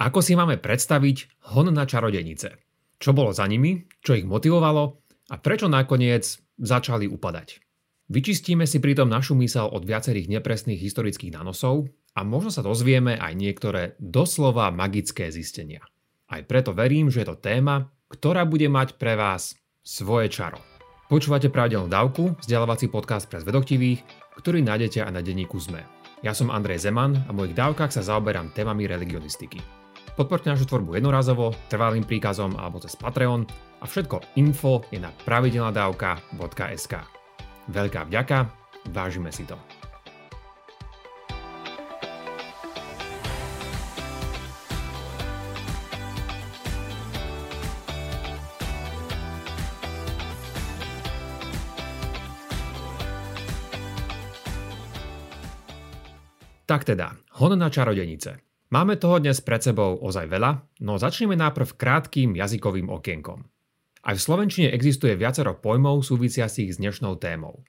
Ako 0.00 0.24
si 0.24 0.32
máme 0.32 0.56
predstaviť 0.56 1.44
hon 1.52 1.68
na 1.68 1.84
čarodenice? 1.84 2.56
Čo 2.96 3.12
bolo 3.12 3.36
za 3.36 3.44
nimi, 3.44 3.84
čo 4.00 4.16
ich 4.16 4.24
motivovalo 4.24 4.82
a 5.28 5.34
prečo 5.36 5.68
nakoniec 5.68 6.40
začali 6.56 7.04
upadať? 7.04 7.60
Vyčistíme 8.08 8.64
si 8.64 8.80
pritom 8.80 9.08
našu 9.08 9.36
mysel 9.40 9.68
od 9.68 9.84
viacerých 9.84 10.32
nepresných 10.32 10.80
historických 10.80 11.36
nanosov 11.36 11.92
a 12.16 12.24
možno 12.24 12.48
sa 12.52 12.64
dozvieme 12.64 13.20
aj 13.20 13.32
niektoré 13.36 13.82
doslova 14.00 14.72
magické 14.72 15.28
zistenia. 15.28 15.84
Aj 16.28 16.40
preto 16.44 16.72
verím, 16.72 17.12
že 17.12 17.24
je 17.24 17.32
to 17.32 17.40
téma, 17.40 17.92
ktorá 18.08 18.48
bude 18.48 18.68
mať 18.72 18.96
pre 18.96 19.16
vás 19.16 19.56
svoje 19.84 20.32
čaro. 20.32 20.60
Počúvate 21.12 21.52
pravidelnú 21.52 21.92
dávku, 21.92 22.32
vzdelávací 22.40 22.88
podcast 22.88 23.28
pre 23.28 23.44
zvedochtivých, 23.44 24.00
ktorý 24.40 24.64
nájdete 24.64 25.04
aj 25.04 25.12
na 25.12 25.20
denníku 25.20 25.60
ZME. 25.60 25.84
Ja 26.24 26.32
som 26.32 26.48
Andrej 26.48 26.88
Zeman 26.88 27.28
a 27.28 27.34
v 27.34 27.44
mojich 27.44 27.58
dávkach 27.58 27.92
sa 27.92 28.00
zaoberám 28.00 28.56
témami 28.56 28.88
religionistiky. 28.88 29.81
Podporte 30.12 30.52
našu 30.52 30.68
tvorbu 30.68 31.00
jednorazovo, 31.00 31.56
trvalým 31.72 32.04
príkazom 32.04 32.52
alebo 32.60 32.76
cez 32.76 32.92
Patreon 33.00 33.48
a 33.80 33.88
všetko 33.88 34.36
info 34.36 34.84
je 34.92 35.00
na 35.00 35.08
pravidelnadavka.sk. 35.08 36.94
Veľká 37.72 38.04
vďaka, 38.04 38.38
vážime 38.92 39.32
si 39.32 39.48
to. 39.48 39.56
Tak 56.68 56.84
teda, 56.84 57.16
hon 57.40 57.56
na 57.56 57.72
čarodenice. 57.72 58.51
Máme 58.72 58.96
toho 58.96 59.20
dnes 59.20 59.36
pred 59.44 59.60
sebou 59.60 60.00
ozaj 60.00 60.32
veľa, 60.32 60.80
no 60.80 60.96
začneme 60.96 61.36
najprv 61.36 61.76
krátkým 61.76 62.32
jazykovým 62.32 62.88
okienkom. 62.88 63.44
Aj 64.00 64.16
v 64.16 64.24
Slovenčine 64.24 64.72
existuje 64.72 65.12
viacero 65.12 65.52
pojmov 65.52 66.00
súvisiacich 66.00 66.72
s 66.72 66.80
dnešnou 66.80 67.20
témou. 67.20 67.68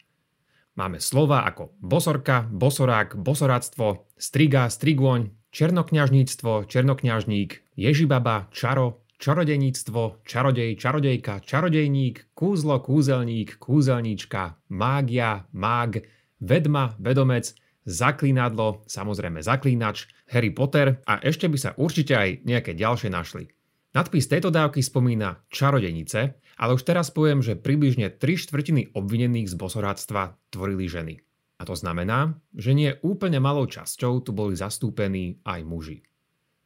Máme 0.79 1.03
slova 1.03 1.43
ako 1.43 1.75
bosorka, 1.83 2.47
bosorák, 2.47 3.19
bosoráctvo, 3.19 4.07
striga, 4.15 4.71
strigôň, 4.71 5.35
černokňažníctvo, 5.51 6.71
černokňažník, 6.71 7.75
ježibaba, 7.75 8.47
čaro, 8.55 9.03
čarodeníctvo, 9.19 10.23
čarodej, 10.23 10.79
čarodejka, 10.79 11.43
čarodejník, 11.43 12.31
kúzlo, 12.31 12.79
kúzelník, 12.79 13.59
kúzelníčka, 13.59 14.55
mágia, 14.71 15.51
mág, 15.51 16.07
vedma, 16.39 16.95
vedomec, 16.95 17.59
zaklínadlo, 17.85 18.83
samozrejme 18.87 19.43
zaklínač, 19.43 20.07
Harry 20.31 20.51
Potter 20.51 21.03
a 21.03 21.19
ešte 21.19 21.47
by 21.47 21.57
sa 21.59 21.71
určite 21.75 22.15
aj 22.15 22.43
nejaké 22.47 22.73
ďalšie 22.73 23.11
našli. 23.11 23.51
Nadpis 23.93 24.25
tejto 24.25 24.49
dávky 24.49 24.81
spomína 24.81 25.45
čarodenice, 25.53 26.41
ale 26.57 26.73
už 26.73 26.81
teraz 26.81 27.13
poviem, 27.13 27.45
že 27.45 27.53
približne 27.53 28.09
3 28.09 28.49
štvrtiny 28.49 28.97
obvinených 28.97 29.53
z 29.53 29.55
bosoráctva 29.55 30.33
tvorili 30.49 30.89
ženy. 30.89 31.15
A 31.61 31.69
to 31.69 31.77
znamená, 31.77 32.33
že 32.57 32.73
nie 32.73 32.97
úplne 33.05 33.37
malou 33.37 33.69
časťou 33.69 34.25
tu 34.25 34.33
boli 34.33 34.57
zastúpení 34.57 35.45
aj 35.45 35.61
muži. 35.61 35.97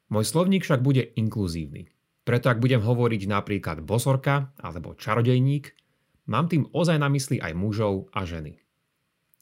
Môj 0.07 0.23
slovník 0.23 0.63
však 0.63 0.79
bude 0.79 1.03
inkluzívny. 1.19 1.91
Preto 2.23 2.47
ak 2.47 2.63
budem 2.63 2.79
hovoriť 2.79 3.27
napríklad 3.27 3.83
bosorka 3.83 4.55
alebo 4.59 4.95
čarodejník, 4.95 5.75
mám 6.31 6.47
tým 6.47 6.71
ozaj 6.71 6.95
na 6.99 7.11
mysli 7.11 7.43
aj 7.43 7.51
mužov 7.55 8.07
a 8.15 8.23
ženy. 8.23 8.55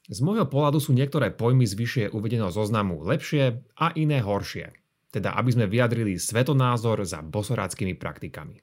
Z 0.05 0.21
môjho 0.21 0.45
pohľadu 0.45 0.77
sú 0.77 0.93
niektoré 0.93 1.33
pojmy 1.33 1.65
z 1.65 1.73
vyššie 1.73 2.05
uvedeného 2.13 2.53
zoznamu 2.53 3.01
lepšie 3.01 3.65
a 3.73 3.89
iné 3.97 4.21
horšie, 4.21 4.69
teda 5.09 5.33
aby 5.33 5.49
sme 5.49 5.65
vyjadrili 5.65 6.21
svetonázor 6.21 7.01
za 7.09 7.25
bosoráckými 7.25 7.97
praktikami. 7.97 8.61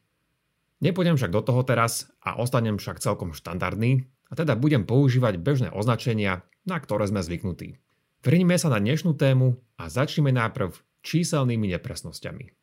Nepôjdem 0.87 1.19
však 1.19 1.35
do 1.35 1.43
toho 1.43 1.67
teraz 1.67 2.15
a 2.23 2.39
ostanem 2.39 2.79
však 2.79 3.03
celkom 3.03 3.35
štandardný 3.35 4.07
a 4.31 4.39
teda 4.39 4.55
budem 4.55 4.87
používať 4.87 5.43
bežné 5.43 5.75
označenia, 5.75 6.47
na 6.63 6.79
ktoré 6.79 7.11
sme 7.11 7.27
zvyknutí. 7.27 7.75
Vrňme 8.23 8.55
sa 8.55 8.70
na 8.70 8.79
dnešnú 8.79 9.19
tému 9.19 9.58
a 9.83 9.91
začneme 9.91 10.31
najprv 10.31 10.79
číselnými 11.02 11.75
nepresnosťami. 11.75 12.55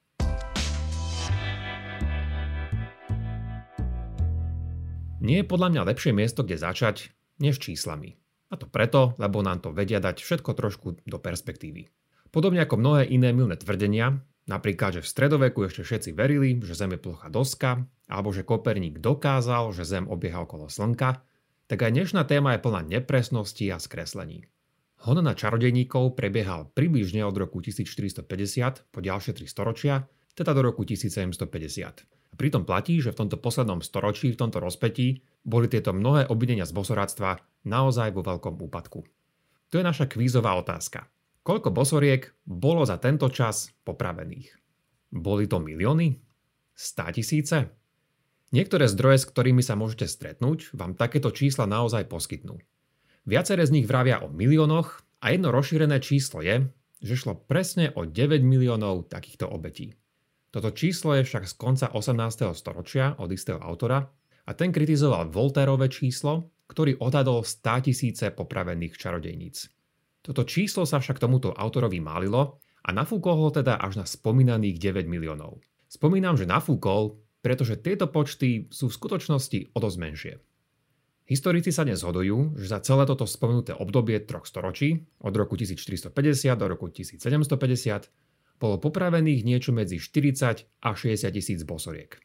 Nie 5.19 5.43
je 5.43 5.51
podľa 5.51 5.67
mňa 5.67 5.81
lepšie 5.83 6.15
miesto, 6.15 6.47
kde 6.47 6.63
začať, 6.63 7.11
než 7.43 7.59
číslami. 7.59 8.15
A 8.49 8.57
to 8.57 8.65
preto, 8.65 9.13
lebo 9.21 9.45
nám 9.45 9.61
to 9.61 9.69
vedia 9.69 10.01
dať 10.01 10.25
všetko 10.25 10.51
trošku 10.57 10.87
do 11.05 11.17
perspektívy. 11.21 11.89
Podobne 12.29 12.61
ako 12.65 12.81
mnohé 12.81 13.09
iné 13.09 13.33
milné 13.33 13.57
tvrdenia, 13.57 14.21
napríklad, 14.49 15.01
že 15.01 15.05
v 15.05 15.11
stredoveku 15.13 15.65
ešte 15.65 15.85
všetci 15.85 16.09
verili, 16.13 16.57
že 16.61 16.77
Zem 16.77 16.97
je 16.97 17.01
plocha 17.01 17.29
doska, 17.29 17.85
alebo 18.09 18.33
že 18.33 18.45
Koperník 18.45 19.01
dokázal, 19.01 19.73
že 19.73 19.85
Zem 19.85 20.09
obieha 20.09 20.41
okolo 20.41 20.69
Slnka, 20.69 21.21
tak 21.69 21.85
aj 21.85 21.93
dnešná 21.93 22.25
téma 22.25 22.57
je 22.57 22.65
plná 22.65 22.81
nepresností 22.85 23.69
a 23.69 23.77
skreslení. 23.77 24.49
Hon 25.05 25.21
na 25.21 25.31
čarodejníkov 25.31 26.17
prebiehal 26.17 26.73
približne 26.73 27.23
od 27.23 27.37
roku 27.37 27.61
1450 27.63 28.89
po 28.89 28.99
ďalšie 28.99 29.31
tri 29.37 29.45
storočia, 29.45 30.09
teda 30.33 30.51
do 30.51 30.65
roku 30.65 30.83
1750. 30.83 31.39
A 32.29 32.33
pritom 32.35 32.67
platí, 32.67 32.99
že 32.99 33.15
v 33.15 33.25
tomto 33.25 33.39
poslednom 33.39 33.79
storočí, 33.79 34.33
v 34.33 34.39
tomto 34.43 34.59
rozpetí, 34.59 35.23
boli 35.45 35.71
tieto 35.71 35.95
mnohé 35.95 36.27
obvinenia 36.27 36.67
z 36.67 36.75
bosoráctva 36.75 37.41
naozaj 37.65 38.15
vo 38.15 38.21
veľkom 38.23 38.59
úpadku. 38.59 39.03
To 39.69 39.73
je 39.77 39.85
naša 39.85 40.09
kvízová 40.09 40.57
otázka. 40.57 41.07
Koľko 41.45 41.69
bosoriek 41.73 42.35
bolo 42.45 42.83
za 42.83 42.99
tento 42.99 43.29
čas 43.31 43.73
popravených? 43.87 44.53
Boli 45.09 45.49
to 45.49 45.57
milióny? 45.57 46.19
Stá 46.75 47.09
tisíce? 47.09 47.73
Niektoré 48.49 48.89
zdroje, 48.89 49.25
s 49.25 49.29
ktorými 49.29 49.61
sa 49.61 49.77
môžete 49.77 50.09
stretnúť, 50.09 50.73
vám 50.73 50.97
takéto 50.97 51.29
čísla 51.29 51.69
naozaj 51.69 52.09
poskytnú. 52.09 52.57
Viaceré 53.29 53.61
z 53.65 53.77
nich 53.77 53.85
vravia 53.85 54.25
o 54.25 54.27
miliónoch 54.29 55.05
a 55.21 55.29
jedno 55.29 55.53
rozšírené 55.53 56.01
číslo 56.01 56.41
je, 56.41 56.65
že 56.99 57.15
šlo 57.15 57.37
presne 57.37 57.93
o 57.93 58.09
9 58.09 58.41
miliónov 58.41 59.07
takýchto 59.07 59.45
obetí. 59.45 59.93
Toto 60.49 60.73
číslo 60.73 61.13
je 61.13 61.29
však 61.29 61.45
z 61.45 61.53
konca 61.61 61.87
18. 61.93 62.49
storočia 62.57 63.13
od 63.21 63.29
istého 63.29 63.61
autora 63.61 64.09
a 64.49 64.51
ten 64.57 64.73
kritizoval 64.73 65.29
Voltérové 65.29 65.85
číslo, 65.93 66.49
ktorý 66.69 67.01
odhadol 67.01 67.41
100 67.41 67.89
tisíce 67.89 68.25
popravených 68.29 68.93
čarodejníc. 68.95 69.73
Toto 70.21 70.45
číslo 70.45 70.85
sa 70.85 71.01
však 71.01 71.17
tomuto 71.17 71.49
autorovi 71.49 71.97
málilo 71.97 72.61
a 72.85 72.89
nafúkol 72.93 73.35
ho 73.41 73.49
teda 73.49 73.81
až 73.81 73.99
na 73.99 74.05
spomínaných 74.05 74.77
9 74.77 75.09
miliónov. 75.09 75.59
Spomínam, 75.89 76.37
že 76.37 76.45
nafúkol, 76.45 77.17
pretože 77.41 77.81
tieto 77.81 78.05
počty 78.05 78.69
sú 78.69 78.93
v 78.93 78.97
skutočnosti 79.01 79.59
o 79.73 79.77
dosť 79.81 79.97
menšie. 79.97 80.33
Historici 81.29 81.69
sa 81.69 81.85
dnes 81.85 82.01
zhodujú, 82.01 82.57
že 82.57 82.73
za 82.73 82.81
celé 82.81 83.05
toto 83.05 83.29
spomenuté 83.29 83.73
obdobie 83.77 84.17
troch 84.25 84.49
storočí, 84.49 85.05
od 85.21 85.33
roku 85.37 85.53
1450 85.53 86.09
do 86.57 86.65
roku 86.65 86.89
1750, 86.89 88.09
bolo 88.57 88.81
popravených 88.81 89.45
niečo 89.45 89.71
medzi 89.71 90.01
40 90.01 90.65
a 90.83 90.89
60 90.97 91.29
tisíc 91.29 91.61
bosoriek. 91.63 92.17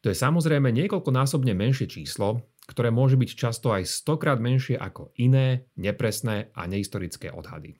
To 0.00 0.08
je 0.08 0.16
samozrejme 0.16 0.72
niekoľkonásobne 0.72 1.52
menšie 1.52 1.86
číslo, 1.86 2.48
ktoré 2.66 2.90
môže 2.90 3.14
byť 3.14 3.30
často 3.32 3.70
aj 3.70 3.86
stokrát 3.86 4.42
menšie 4.42 4.74
ako 4.74 5.14
iné, 5.16 5.70
nepresné 5.78 6.50
a 6.52 6.66
nehistorické 6.66 7.30
odhady. 7.30 7.78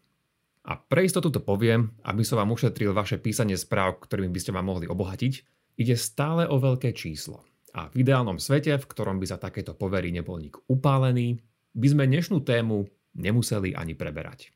A 0.67 0.75
pre 0.75 1.07
istotu 1.07 1.31
to 1.31 1.39
poviem, 1.39 1.95
aby 2.03 2.27
som 2.27 2.43
vám 2.43 2.51
ušetril 2.51 2.91
vaše 2.91 3.23
písanie 3.23 3.55
správ, 3.55 4.03
ktorými 4.03 4.35
by 4.35 4.41
ste 4.43 4.55
vám 4.55 4.67
mohli 4.67 4.91
obohatiť, 4.91 5.33
ide 5.79 5.95
stále 5.95 6.47
o 6.51 6.59
veľké 6.59 6.91
číslo. 6.91 7.47
A 7.77 7.93
v 7.93 8.03
ideálnom 8.03 8.41
svete, 8.41 8.75
v 8.75 8.89
ktorom 8.89 9.23
by 9.23 9.27
za 9.31 9.39
takéto 9.39 9.77
povery 9.77 10.11
nebol 10.11 10.41
nik 10.41 10.59
upálený, 10.67 11.39
by 11.77 11.87
sme 11.93 12.09
dnešnú 12.09 12.43
tému 12.43 12.89
nemuseli 13.15 13.77
ani 13.77 13.93
preberať. 13.93 14.51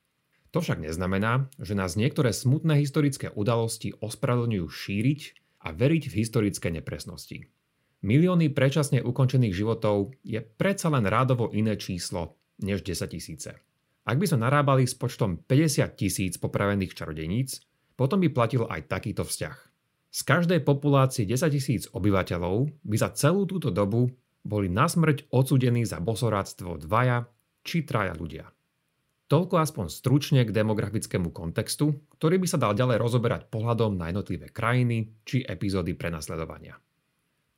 To 0.51 0.59
však 0.59 0.83
neznamená, 0.83 1.47
že 1.63 1.79
nás 1.79 1.95
niektoré 1.95 2.35
smutné 2.35 2.83
historické 2.83 3.31
udalosti 3.31 3.95
ospravedlňujú 3.95 4.67
šíriť 4.67 5.21
a 5.63 5.71
veriť 5.71 6.11
v 6.11 6.17
historické 6.17 6.75
nepresnosti. 6.75 7.47
Milióny 8.01 8.49
predčasne 8.57 9.05
ukončených 9.05 9.53
životov 9.53 10.17
je 10.25 10.41
predsa 10.41 10.89
len 10.89 11.05
rádovo 11.05 11.53
iné 11.53 11.77
číslo 11.77 12.41
než 12.65 12.81
10 12.81 13.13
tisíce. 13.13 13.53
Ak 14.09 14.17
by 14.17 14.25
sme 14.25 14.41
narábali 14.49 14.89
s 14.89 14.97
počtom 14.97 15.37
50 15.45 16.01
tisíc 16.01 16.41
popravených 16.41 16.97
čarodeníc, 16.97 17.61
potom 18.01 18.25
by 18.25 18.33
platil 18.33 18.65
aj 18.65 18.89
takýto 18.89 19.29
vzťah. 19.29 19.57
Z 20.11 20.21
každej 20.25 20.65
populácie 20.65 21.29
10 21.29 21.53
tisíc 21.53 21.83
obyvateľov 21.93 22.73
by 22.81 22.97
za 22.97 23.13
celú 23.13 23.45
túto 23.45 23.69
dobu 23.69 24.09
boli 24.41 24.73
na 24.73 24.89
smrť 24.89 25.29
odsudení 25.29 25.85
za 25.85 26.01
bosoráctvo 26.01 26.81
dvaja 26.81 27.29
či 27.61 27.85
traja 27.85 28.17
ľudia. 28.17 28.49
Toľko 29.29 29.61
aspoň 29.61 29.87
stručne 29.93 30.43
k 30.43 30.51
demografickému 30.51 31.31
kontextu, 31.31 31.95
ktorý 32.17 32.41
by 32.41 32.49
sa 32.49 32.59
dal 32.59 32.73
ďalej 32.75 32.97
rozoberať 32.99 33.43
pohľadom 33.53 33.95
na 33.95 34.11
jednotlivé 34.11 34.49
krajiny 34.51 35.21
či 35.23 35.45
epizódy 35.45 35.95
prenasledovania. 35.95 36.81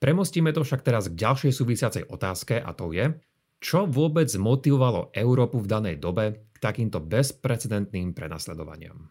Premostíme 0.02 0.50
to 0.50 0.66
však 0.66 0.82
teraz 0.82 1.06
k 1.06 1.14
ďalšej 1.14 1.52
súvisiacej 1.54 2.02
otázke 2.10 2.58
a 2.58 2.74
to 2.74 2.90
je, 2.90 3.14
čo 3.62 3.86
vôbec 3.86 4.26
motivovalo 4.34 5.14
Európu 5.14 5.62
v 5.62 5.70
danej 5.70 6.02
dobe 6.02 6.50
k 6.50 6.58
takýmto 6.58 6.98
bezprecedentným 6.98 8.10
prenasledovaniam. 8.10 9.06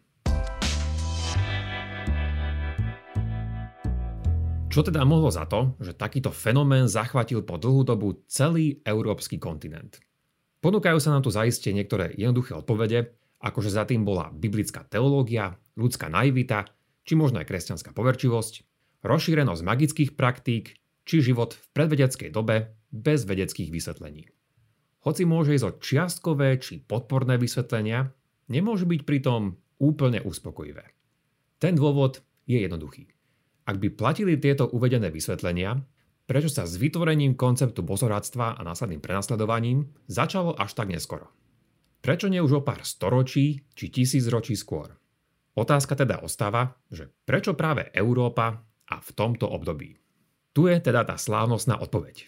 Čo 4.67 4.83
teda 4.83 5.07
mohlo 5.07 5.31
za 5.31 5.47
to, 5.47 5.79
že 5.79 5.95
takýto 5.95 6.27
fenomén 6.35 6.91
zachvatil 6.91 7.39
po 7.47 7.55
dlhú 7.55 7.87
dobu 7.87 8.27
celý 8.27 8.83
európsky 8.83 9.39
kontinent? 9.39 9.95
Ponúkajú 10.59 10.99
sa 10.99 11.15
nám 11.15 11.23
tu 11.23 11.31
zaiste 11.31 11.71
niektoré 11.71 12.11
jednoduché 12.19 12.51
odpovede, 12.51 13.15
akože 13.39 13.71
za 13.71 13.87
tým 13.87 14.03
bola 14.03 14.27
biblická 14.35 14.83
teológia, 14.83 15.55
ľudská 15.79 16.11
naivita, 16.11 16.67
či 17.07 17.15
možno 17.15 17.39
aj 17.39 17.47
kresťanská 17.47 17.95
poverčivosť, 17.95 18.53
rozšírenosť 19.07 19.61
magických 19.63 20.11
praktík, 20.19 20.80
či 21.11 21.19
život 21.19 21.59
v 21.59 21.65
predvedeckej 21.75 22.31
dobe 22.31 22.71
bez 22.87 23.27
vedeckých 23.27 23.67
vysvetlení. 23.67 24.31
Hoci 25.03 25.27
môže 25.27 25.51
ísť 25.51 25.67
o 25.67 25.75
čiastkové 25.75 26.55
či 26.63 26.79
podporné 26.79 27.35
vysvetlenia, 27.35 28.15
nemôže 28.47 28.87
byť 28.87 29.03
pritom 29.03 29.59
úplne 29.83 30.23
uspokojivé. 30.23 30.87
Ten 31.59 31.75
dôvod 31.75 32.23
je 32.47 32.63
jednoduchý. 32.63 33.11
Ak 33.67 33.83
by 33.83 33.91
platili 33.91 34.39
tieto 34.39 34.71
uvedené 34.71 35.11
vysvetlenia, 35.11 35.83
prečo 36.31 36.47
sa 36.47 36.63
s 36.63 36.79
vytvorením 36.79 37.35
konceptu 37.35 37.83
bosoradstva 37.83 38.55
a 38.55 38.61
následným 38.63 39.03
prenasledovaním 39.03 39.91
začalo 40.07 40.55
až 40.55 40.79
tak 40.79 40.95
neskoro? 40.95 41.27
Prečo 41.99 42.31
nie 42.31 42.39
už 42.39 42.63
o 42.63 42.65
pár 42.65 42.87
storočí 42.87 43.67
či 43.75 43.85
tisíc 43.91 44.25
ročí 44.31 44.55
skôr? 44.55 44.95
Otázka 45.59 45.93
teda 45.93 46.23
ostáva, 46.23 46.79
že 46.87 47.11
prečo 47.27 47.51
práve 47.53 47.91
Európa 47.91 48.63
a 48.87 48.95
v 49.03 49.09
tomto 49.11 49.51
období? 49.51 50.00
Tu 50.51 50.67
je 50.67 50.77
teda 50.83 51.07
tá 51.07 51.15
slávnostná 51.15 51.79
odpoveď. 51.79 52.27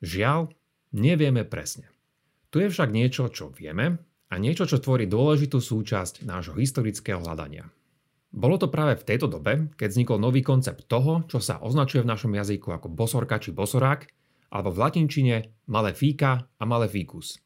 Žiaľ, 0.00 0.52
nevieme 0.96 1.44
presne. 1.44 1.92
Tu 2.48 2.64
je 2.64 2.72
však 2.72 2.88
niečo, 2.88 3.28
čo 3.28 3.52
vieme 3.52 4.00
a 4.32 4.34
niečo, 4.40 4.64
čo 4.64 4.80
tvorí 4.80 5.04
dôležitú 5.04 5.60
súčasť 5.60 6.24
nášho 6.24 6.56
historického 6.56 7.20
hľadania. 7.20 7.68
Bolo 8.28 8.60
to 8.60 8.68
práve 8.68 9.00
v 9.00 9.06
tejto 9.08 9.28
dobe, 9.28 9.72
keď 9.76 9.88
vznikol 9.88 10.20
nový 10.20 10.44
koncept 10.44 10.84
toho, 10.84 11.24
čo 11.28 11.40
sa 11.40 11.60
označuje 11.64 12.04
v 12.04 12.10
našom 12.12 12.32
jazyku 12.36 12.72
ako 12.72 12.92
bosorka 12.92 13.40
či 13.40 13.56
bosorák, 13.56 14.04
alebo 14.48 14.72
v 14.72 14.80
latinčine 14.80 15.36
malefíka 15.68 16.48
a 16.48 16.64
maleficus. 16.64 17.40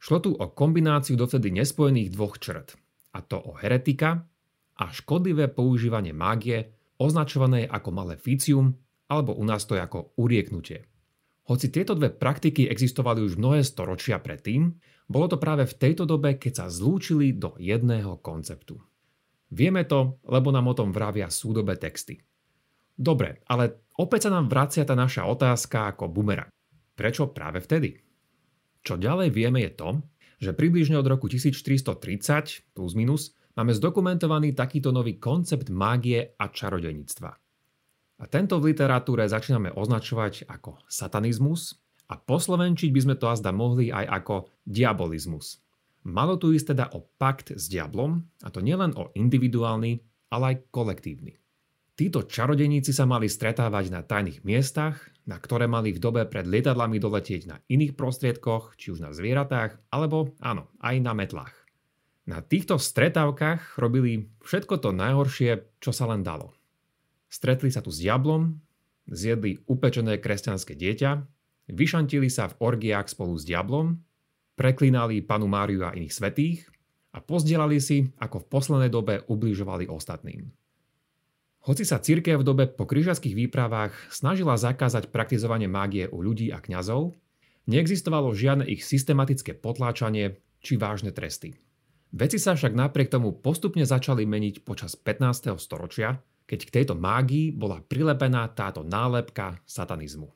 Šlo 0.00 0.20
tu 0.20 0.30
o 0.32 0.46
kombináciu 0.52 1.16
dovtedy 1.16 1.52
nespojených 1.52 2.12
dvoch 2.12 2.40
črt, 2.40 2.76
a 3.12 3.18
to 3.20 3.36
o 3.40 3.56
heretika 3.56 4.24
a 4.80 4.84
škodlivé 4.92 5.48
používanie 5.52 6.16
mágie, 6.16 6.72
označované 7.00 7.68
ako 7.68 7.90
maleficium, 7.92 8.78
alebo 9.08 9.32
u 9.34 9.44
nás 9.44 9.64
to 9.64 9.74
je 9.74 9.82
ako 9.82 10.12
urieknutie. 10.20 10.84
Hoci 11.48 11.72
tieto 11.72 11.96
dve 11.96 12.12
praktiky 12.12 12.68
existovali 12.68 13.24
už 13.24 13.40
mnohé 13.40 13.64
storočia 13.64 14.20
predtým, 14.20 14.76
bolo 15.08 15.32
to 15.32 15.40
práve 15.40 15.64
v 15.64 15.78
tejto 15.80 16.04
dobe, 16.04 16.36
keď 16.36 16.52
sa 16.52 16.66
zlúčili 16.68 17.32
do 17.32 17.56
jedného 17.56 18.20
konceptu. 18.20 18.76
Vieme 19.48 19.88
to, 19.88 20.20
lebo 20.28 20.52
nám 20.52 20.68
o 20.68 20.76
tom 20.76 20.92
vravia 20.92 21.32
súdobé 21.32 21.80
texty. 21.80 22.20
Dobre, 22.92 23.40
ale 23.48 23.88
opäť 23.96 24.28
sa 24.28 24.36
nám 24.36 24.52
vracia 24.52 24.84
tá 24.84 24.92
naša 24.92 25.24
otázka 25.24 25.96
ako 25.96 26.12
bumerang. 26.12 26.52
Prečo 26.92 27.32
práve 27.32 27.64
vtedy? 27.64 27.96
Čo 28.84 29.00
ďalej 29.00 29.32
vieme 29.32 29.64
je 29.64 29.72
to, 29.72 29.90
že 30.36 30.52
približne 30.52 31.00
od 31.00 31.08
roku 31.08 31.32
1430 31.32 32.76
plus 32.76 32.92
minus 32.92 33.32
máme 33.56 33.72
zdokumentovaný 33.72 34.52
takýto 34.52 34.92
nový 34.92 35.16
koncept 35.16 35.72
mágie 35.72 36.36
a 36.36 36.44
čarodejníctva. 36.52 37.47
A 38.18 38.26
tento 38.26 38.58
v 38.58 38.74
literatúre 38.74 39.30
začíname 39.30 39.70
označovať 39.70 40.50
ako 40.50 40.82
satanizmus 40.90 41.78
a 42.10 42.18
poslovenčiť 42.18 42.90
by 42.90 43.00
sme 43.06 43.14
to 43.14 43.30
azda 43.30 43.54
mohli 43.54 43.94
aj 43.94 44.06
ako 44.10 44.36
diabolizmus. 44.66 45.62
Malo 46.08 46.34
tu 46.40 46.50
ísť 46.50 46.74
teda 46.74 46.86
o 46.98 47.06
pakt 47.20 47.54
s 47.54 47.70
diablom, 47.70 48.26
a 48.42 48.48
to 48.50 48.58
nielen 48.58 48.96
o 48.98 49.14
individuálny, 49.14 50.02
ale 50.34 50.44
aj 50.50 50.56
kolektívny. 50.74 51.38
Títo 51.98 52.26
čarodeníci 52.26 52.94
sa 52.94 53.10
mali 53.10 53.26
stretávať 53.26 53.90
na 53.90 54.06
tajných 54.06 54.46
miestach, 54.46 55.02
na 55.26 55.36
ktoré 55.36 55.66
mali 55.66 55.90
v 55.90 55.98
dobe 55.98 56.22
pred 56.30 56.46
lietadlami 56.46 57.02
doletieť 57.02 57.42
na 57.50 57.58
iných 57.66 57.98
prostriedkoch, 57.98 58.78
či 58.78 58.94
už 58.94 59.02
na 59.02 59.10
zvieratách, 59.10 59.76
alebo 59.90 60.32
áno, 60.38 60.70
aj 60.78 60.96
na 61.02 61.12
metlách. 61.12 61.54
Na 62.24 62.38
týchto 62.44 62.78
stretávkach 62.78 63.76
robili 63.76 64.30
všetko 64.46 64.78
to 64.78 64.90
najhoršie, 64.94 65.64
čo 65.82 65.90
sa 65.90 66.06
len 66.08 66.22
dalo. 66.22 66.57
Stretli 67.28 67.68
sa 67.68 67.84
tu 67.84 67.92
s 67.92 68.00
diablom, 68.00 68.56
zjedli 69.08 69.60
upečené 69.68 70.16
kresťanské 70.16 70.72
dieťa, 70.72 71.10
vyšantili 71.72 72.32
sa 72.32 72.48
v 72.48 72.58
orgiách 72.60 73.12
spolu 73.12 73.36
s 73.36 73.44
diablom 73.44 74.00
preklinali 74.58 75.22
panu 75.22 75.46
Máriu 75.46 75.86
a 75.86 75.94
iných 75.94 76.10
svetých 76.10 76.66
a 77.14 77.22
pozdielali 77.22 77.78
si, 77.78 78.10
ako 78.18 78.42
v 78.42 78.48
poslednej 78.50 78.90
dobe 78.90 79.22
ubližovali 79.30 79.86
ostatným. 79.86 80.50
Hoci 81.62 81.86
sa 81.86 82.02
církev 82.02 82.42
v 82.42 82.48
dobe 82.48 82.64
po 82.66 82.88
križarských 82.88 83.38
výpravách 83.38 84.10
snažila 84.10 84.58
zakázať 84.58 85.14
praktizovanie 85.14 85.70
mágie 85.70 86.10
u 86.10 86.18
ľudí 86.18 86.50
a 86.50 86.58
kňazov, 86.58 87.14
neexistovalo 87.70 88.34
žiadne 88.34 88.66
ich 88.66 88.82
systematické 88.82 89.54
potláčanie 89.54 90.42
či 90.58 90.74
vážne 90.74 91.14
tresty. 91.14 91.54
Veci 92.08 92.40
sa 92.40 92.56
však 92.56 92.72
napriek 92.72 93.12
tomu 93.12 93.36
postupne 93.36 93.84
začali 93.84 94.24
meniť 94.24 94.64
počas 94.64 94.96
15. 94.96 95.60
storočia, 95.60 96.24
keď 96.48 96.60
k 96.64 96.74
tejto 96.80 96.96
mágii 96.96 97.52
bola 97.52 97.84
prilepená 97.84 98.48
táto 98.56 98.80
nálepka 98.80 99.60
satanizmu. 99.68 100.32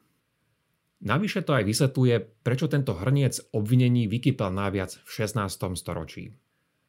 Navyše 1.02 1.42
to 1.42 1.56
aj 1.56 1.64
vysvetľuje, 1.66 2.14
prečo 2.46 2.70
tento 2.70 2.94
hrniec 2.94 3.50
obvinení 3.50 4.06
vykypel 4.06 4.54
najviac 4.54 5.02
v 5.02 5.10
16. 5.10 5.74
storočí. 5.74 6.30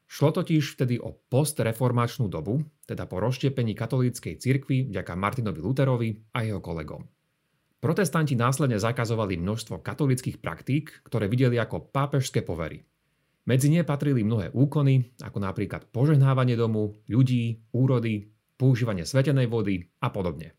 Šlo 0.04 0.30
totiž 0.30 0.78
vtedy 0.78 1.02
o 1.02 1.16
postreformačnú 1.16 2.30
dobu, 2.30 2.62
teda 2.86 3.10
po 3.10 3.18
rozštiepení 3.18 3.74
katolíckej 3.74 4.38
cirkvi 4.38 4.86
vďaka 4.86 5.18
Martinovi 5.18 5.58
Luterovi 5.58 6.10
a 6.36 6.46
jeho 6.46 6.62
kolegom. 6.62 7.02
Protestanti 7.82 8.38
následne 8.38 8.78
zakazovali 8.78 9.40
množstvo 9.40 9.82
katolických 9.82 10.38
praktík, 10.38 11.02
ktoré 11.04 11.26
videli 11.26 11.58
ako 11.58 11.90
pápežské 11.90 12.46
povery. 12.46 12.86
Medzi 13.44 13.68
ne 13.68 13.84
patrili 13.84 14.24
mnohé 14.24 14.54
úkony, 14.56 15.12
ako 15.20 15.36
napríklad 15.42 15.90
požehnávanie 15.92 16.56
domu, 16.56 16.96
ľudí, 17.12 17.60
úrody, 17.76 18.32
používanie 18.56 19.06
svetenej 19.06 19.50
vody 19.50 19.90
a 20.00 20.10
podobne. 20.10 20.54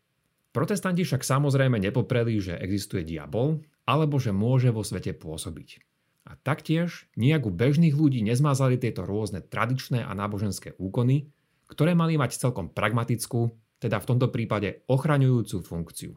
Protestanti 0.56 1.04
však 1.04 1.20
samozrejme 1.20 1.76
nepopreli, 1.76 2.40
že 2.40 2.56
existuje 2.56 3.04
diabol, 3.04 3.60
alebo 3.84 4.16
že 4.16 4.32
môže 4.32 4.72
vo 4.72 4.80
svete 4.80 5.12
pôsobiť. 5.12 5.84
A 6.26 6.34
taktiež 6.40 7.06
nejak 7.14 7.46
u 7.46 7.52
bežných 7.54 7.94
ľudí 7.94 8.24
nezmázali 8.24 8.80
tieto 8.80 9.06
rôzne 9.06 9.44
tradičné 9.44 10.02
a 10.02 10.10
náboženské 10.16 10.74
úkony, 10.80 11.30
ktoré 11.70 11.94
mali 11.94 12.18
mať 12.18 12.40
celkom 12.40 12.72
pragmatickú, 12.72 13.52
teda 13.78 14.00
v 14.00 14.08
tomto 14.08 14.32
prípade 14.32 14.82
ochraňujúcu 14.90 15.56
funkciu. 15.62 16.12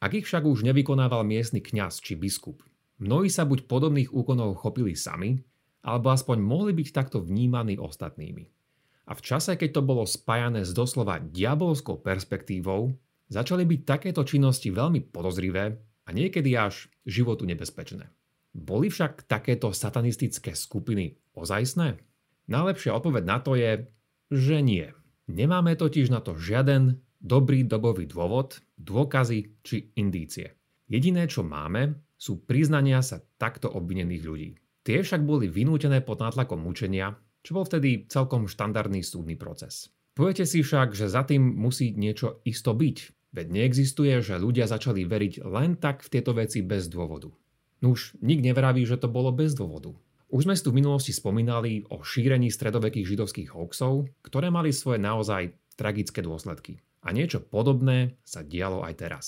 Ak 0.00 0.14
ich 0.14 0.28
však 0.28 0.44
už 0.44 0.62
nevykonával 0.64 1.26
miestny 1.26 1.64
kňaz 1.64 1.98
či 2.04 2.14
biskup, 2.14 2.62
mnohí 3.00 3.32
sa 3.32 3.48
buď 3.48 3.64
podobných 3.64 4.12
úkonov 4.12 4.60
chopili 4.60 4.94
sami, 4.94 5.40
alebo 5.80 6.12
aspoň 6.12 6.36
mohli 6.44 6.72
byť 6.76 6.88
takto 6.92 7.24
vnímaní 7.24 7.80
ostatnými. 7.80 8.59
A 9.08 9.16
v 9.16 9.24
čase, 9.24 9.56
keď 9.56 9.80
to 9.80 9.82
bolo 9.86 10.04
spájané 10.04 10.66
s 10.66 10.76
doslova 10.76 11.22
diabolskou 11.22 12.02
perspektívou, 12.02 12.92
začali 13.30 13.64
byť 13.64 13.80
takéto 13.86 14.22
činnosti 14.26 14.68
veľmi 14.68 15.08
podozrivé 15.08 15.78
a 16.04 16.08
niekedy 16.10 16.58
až 16.58 16.90
životu 17.06 17.46
nebezpečné. 17.46 18.10
Boli 18.50 18.90
však 18.90 19.30
takéto 19.30 19.70
satanistické 19.70 20.58
skupiny 20.58 21.14
ozajstné? 21.38 22.02
Najlepšia 22.50 22.98
odpoveď 22.98 23.24
na 23.24 23.38
to 23.38 23.54
je, 23.54 23.86
že 24.34 24.58
nie. 24.58 24.90
Nemáme 25.30 25.78
totiž 25.78 26.10
na 26.10 26.18
to 26.18 26.34
žiaden 26.34 26.98
dobrý 27.22 27.62
dobový 27.62 28.10
dôvod, 28.10 28.58
dôkazy 28.74 29.62
či 29.62 29.94
indície. 29.94 30.58
Jediné, 30.90 31.30
čo 31.30 31.46
máme, 31.46 32.02
sú 32.18 32.42
priznania 32.42 32.98
sa 33.06 33.22
takto 33.38 33.70
obvinených 33.70 34.24
ľudí. 34.26 34.50
Tie 34.82 35.06
však 35.06 35.22
boli 35.22 35.46
vynútené 35.46 36.02
pod 36.02 36.18
nátlakom 36.18 36.58
mučenia, 36.58 37.14
čo 37.40 37.56
bol 37.56 37.64
vtedy 37.64 38.06
celkom 38.06 38.46
štandardný 38.46 39.04
súdny 39.04 39.36
proces. 39.36 39.92
Poviete 40.14 40.44
si 40.44 40.60
však, 40.60 40.92
že 40.92 41.08
za 41.08 41.24
tým 41.24 41.40
musí 41.40 41.96
niečo 41.96 42.44
isto 42.44 42.76
byť, 42.76 43.20
Veď 43.30 43.46
neexistuje, 43.46 44.18
že 44.18 44.42
ľudia 44.42 44.66
začali 44.66 45.06
veriť 45.06 45.46
len 45.46 45.78
tak 45.78 46.02
v 46.02 46.10
tieto 46.10 46.34
veci 46.34 46.66
bez 46.66 46.90
dôvodu. 46.90 47.30
Nuž, 47.78 48.18
nik 48.18 48.42
nevraví, 48.42 48.82
že 48.82 48.98
to 48.98 49.06
bolo 49.06 49.30
bez 49.30 49.54
dôvodu. 49.54 49.94
Už 50.30 50.46
sme 50.46 50.54
tu 50.58 50.74
v 50.74 50.78
minulosti 50.82 51.14
spomínali 51.14 51.86
o 51.90 52.02
šírení 52.02 52.50
stredovekých 52.50 53.06
židovských 53.06 53.48
hoaxov, 53.54 54.10
ktoré 54.22 54.50
mali 54.50 54.74
svoje 54.74 55.02
naozaj 55.02 55.54
tragické 55.74 56.22
dôsledky. 56.22 56.82
A 57.06 57.14
niečo 57.14 57.42
podobné 57.42 58.18
sa 58.26 58.42
dialo 58.42 58.82
aj 58.82 58.94
teraz. 58.98 59.26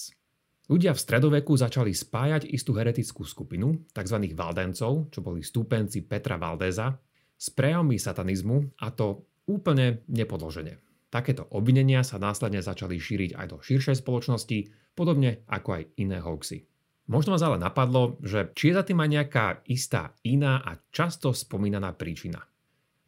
Ľudia 0.70 0.94
v 0.94 1.02
stredoveku 1.02 1.58
začali 1.58 1.90
spájať 1.90 2.46
istú 2.50 2.74
heretickú 2.74 3.26
skupinu, 3.26 3.86
tzv. 3.90 4.18
Valdencov, 4.34 5.10
čo 5.10 5.20
boli 5.22 5.42
stúpenci 5.42 6.06
Petra 6.06 6.38
Valdeza, 6.38 6.94
s 7.42 7.50
prejavmi 7.50 7.98
satanizmu 7.98 8.78
a 8.78 8.94
to 8.94 9.26
úplne 9.50 10.06
nepodložene. 10.06 10.78
Takéto 11.10 11.50
obvinenia 11.50 12.06
sa 12.06 12.22
následne 12.22 12.62
začali 12.62 13.02
šíriť 13.02 13.34
aj 13.34 13.46
do 13.50 13.58
širšej 13.58 13.98
spoločnosti, 13.98 14.70
podobne 14.94 15.42
ako 15.50 15.82
aj 15.82 15.82
iné 15.98 16.22
hoaxy. 16.22 16.70
Možno 17.10 17.34
vás 17.34 17.42
ale 17.42 17.58
napadlo, 17.58 18.16
že 18.22 18.54
či 18.54 18.70
je 18.70 18.78
za 18.78 18.86
tým 18.86 19.02
aj 19.02 19.10
nejaká 19.10 19.46
istá 19.66 20.14
iná 20.22 20.62
a 20.62 20.78
často 20.94 21.34
spomínaná 21.34 21.92
príčina. 21.98 22.46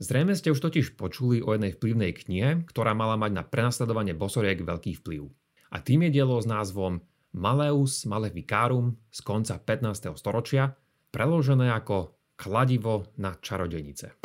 Zrejme 0.02 0.34
ste 0.34 0.50
už 0.50 0.58
totiž 0.58 0.98
počuli 0.98 1.38
o 1.38 1.54
jednej 1.54 1.70
vplyvnej 1.70 2.12
knihe, 2.12 2.66
ktorá 2.66 2.92
mala 2.92 3.14
mať 3.14 3.32
na 3.38 3.46
prenasledovanie 3.46 4.18
bosoriek 4.18 4.58
veľký 4.58 4.98
vplyv. 5.00 5.30
A 5.70 5.78
tým 5.78 6.10
je 6.10 6.20
dielo 6.20 6.34
s 6.42 6.50
názvom 6.50 6.98
Maleus 7.38 8.02
Maleficarum 8.04 8.98
z 9.14 9.22
konca 9.22 9.62
15. 9.62 10.18
storočia, 10.18 10.74
preložené 11.14 11.70
ako 11.70 12.18
kladivo 12.34 13.14
na 13.22 13.38
čarodejnice. 13.38 14.23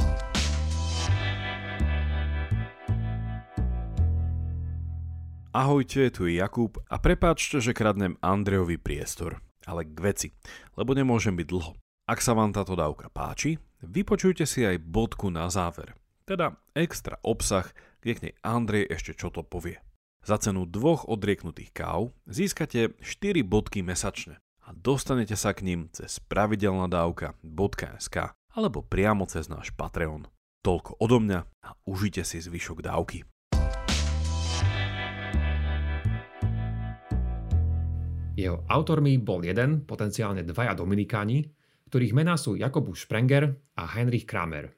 Ahojte, 5.49 6.13
tu 6.13 6.29
je 6.29 6.37
Jakub 6.37 6.77
a 6.93 7.01
prepáčte, 7.01 7.57
že 7.57 7.73
kradnem 7.73 8.21
Andrejovi 8.21 8.77
priestor, 8.77 9.41
ale 9.65 9.81
k 9.81 9.97
veci, 9.97 10.29
lebo 10.77 10.93
nemôžem 10.93 11.33
byť 11.33 11.47
dlho. 11.49 11.73
Ak 12.05 12.21
sa 12.21 12.37
vám 12.37 12.53
táto 12.53 12.77
dávka 12.77 13.09
páči, 13.09 13.57
vypočujte 13.81 14.45
si 14.45 14.61
aj 14.61 14.77
bodku 14.77 15.33
na 15.33 15.49
záver, 15.49 15.97
teda 16.29 16.53
extra 16.77 17.17
obsah, 17.25 17.65
kde 17.97 18.13
k 18.13 18.21
nej 18.29 18.37
Andrej 18.45 18.93
ešte 18.93 19.17
čo 19.17 19.33
to 19.33 19.41
povie. 19.41 19.81
Za 20.21 20.37
cenu 20.37 20.69
dvoch 20.69 21.09
odrieknutých 21.09 21.73
káv 21.73 22.13
získate 22.29 22.93
4 23.01 23.41
bodky 23.41 23.81
mesačne 23.81 24.37
a 24.61 24.69
dostanete 24.77 25.33
sa 25.33 25.57
k 25.57 25.65
ním 25.65 25.89
cez 25.89 26.21
pravidelnadavka.sk 26.29 28.17
alebo 28.53 28.85
priamo 28.85 29.25
cez 29.25 29.49
náš 29.49 29.73
Patreon. 29.73 30.29
Toľko 30.61 31.01
odo 31.01 31.17
mňa 31.17 31.41
a 31.65 31.73
užite 31.89 32.21
si 32.21 32.37
zvyšok 32.37 32.85
dávky. 32.85 33.25
Jeho 38.39 38.63
autormi 38.71 39.19
bol 39.19 39.43
jeden, 39.43 39.83
potenciálne 39.83 40.47
dvaja 40.47 40.71
Dominikáni, 40.71 41.43
ktorých 41.91 42.15
mená 42.15 42.39
sú 42.39 42.55
Jakobus 42.55 43.03
Sprenger 43.03 43.51
a 43.75 43.83
Heinrich 43.83 44.23
Kramer. 44.23 44.71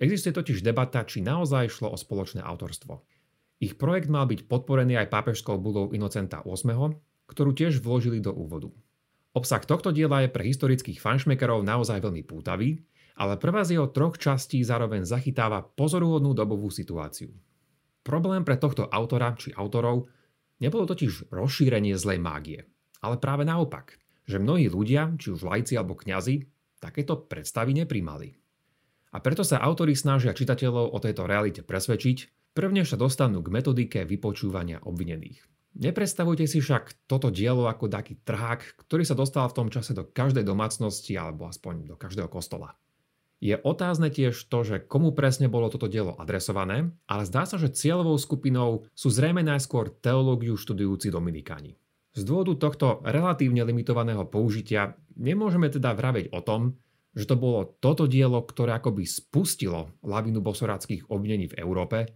Existuje 0.00 0.32
totiž 0.32 0.64
debata, 0.64 1.04
či 1.04 1.20
naozaj 1.20 1.68
šlo 1.68 1.92
o 1.92 1.98
spoločné 2.00 2.40
autorstvo. 2.40 3.04
Ich 3.60 3.76
projekt 3.76 4.08
mal 4.08 4.24
byť 4.24 4.48
podporený 4.48 4.96
aj 4.96 5.12
pápežskou 5.12 5.60
budou 5.60 5.92
Inocenta 5.92 6.40
VIII, 6.40 6.96
ktorú 7.28 7.50
tiež 7.52 7.84
vložili 7.84 8.16
do 8.16 8.32
úvodu. 8.32 8.72
Obsah 9.36 9.60
tohto 9.60 9.92
diela 9.92 10.24
je 10.24 10.32
pre 10.32 10.48
historických 10.48 10.96
fanšmekerov 10.96 11.60
naozaj 11.68 12.00
veľmi 12.00 12.24
pútavý, 12.24 12.80
ale 13.20 13.36
prvá 13.36 13.60
z 13.60 13.76
jeho 13.76 13.92
troch 13.92 14.16
častí 14.16 14.64
zároveň 14.64 15.04
zachytáva 15.04 15.60
pozoruhodnú 15.60 16.32
dobovú 16.32 16.72
situáciu. 16.72 17.28
Problém 18.00 18.40
pre 18.40 18.56
tohto 18.56 18.88
autora 18.88 19.36
či 19.36 19.52
autorov 19.52 20.08
nebolo 20.64 20.88
totiž 20.88 21.28
rozšírenie 21.28 21.92
zlej 22.00 22.16
mágie– 22.16 22.60
ale 23.02 23.18
práve 23.18 23.42
naopak, 23.42 23.98
že 24.24 24.38
mnohí 24.38 24.70
ľudia, 24.70 25.12
či 25.18 25.34
už 25.34 25.42
lajci 25.42 25.74
alebo 25.74 25.98
kňazi, 25.98 26.46
takéto 26.78 27.18
predstavy 27.18 27.74
nepríjmali. 27.74 28.38
A 29.12 29.20
preto 29.20 29.44
sa 29.44 29.60
autori 29.60 29.92
snažia 29.92 30.32
čitateľov 30.32 30.94
o 30.94 30.98
tejto 31.02 31.28
realite 31.28 31.60
presvedčiť, 31.60 32.50
prvne 32.56 32.86
sa 32.86 32.96
dostanú 32.96 33.44
k 33.44 33.52
metodike 33.52 34.00
vypočúvania 34.08 34.80
obvinených. 34.80 35.44
Nepredstavujte 35.72 36.44
si 36.44 36.60
však 36.60 37.08
toto 37.08 37.32
dielo 37.32 37.64
ako 37.64 37.88
taký 37.88 38.20
trhák, 38.20 38.76
ktorý 38.84 39.08
sa 39.08 39.16
dostal 39.16 39.48
v 39.48 39.56
tom 39.56 39.68
čase 39.72 39.96
do 39.96 40.04
každej 40.04 40.44
domácnosti 40.44 41.16
alebo 41.16 41.48
aspoň 41.48 41.92
do 41.92 41.96
každého 41.96 42.28
kostola. 42.28 42.76
Je 43.42 43.58
otázne 43.58 44.06
tiež 44.06 44.38
to, 44.52 44.58
že 44.62 44.84
komu 44.86 45.10
presne 45.16 45.50
bolo 45.50 45.66
toto 45.66 45.90
dielo 45.90 46.14
adresované, 46.14 46.94
ale 47.10 47.26
zdá 47.26 47.42
sa, 47.42 47.58
že 47.58 47.74
cieľovou 47.74 48.14
skupinou 48.14 48.86
sú 48.94 49.10
zrejme 49.10 49.42
najskôr 49.42 49.90
teológiu 49.90 50.54
študujúci 50.54 51.10
dominikáni. 51.10 51.74
Z 52.12 52.28
dôvodu 52.28 52.52
tohto 52.68 53.00
relatívne 53.08 53.64
limitovaného 53.64 54.28
použitia 54.28 54.92
nemôžeme 55.16 55.72
teda 55.72 55.96
vraveť 55.96 56.28
o 56.36 56.44
tom, 56.44 56.76
že 57.12 57.28
to 57.28 57.36
bolo 57.36 57.76
toto 57.80 58.08
dielo, 58.08 58.40
ktoré 58.44 58.76
akoby 58.76 59.04
spustilo 59.04 59.96
lavinu 60.04 60.40
bosoráckých 60.40 61.12
obvinení 61.12 61.48
v 61.48 61.60
Európe, 61.60 62.08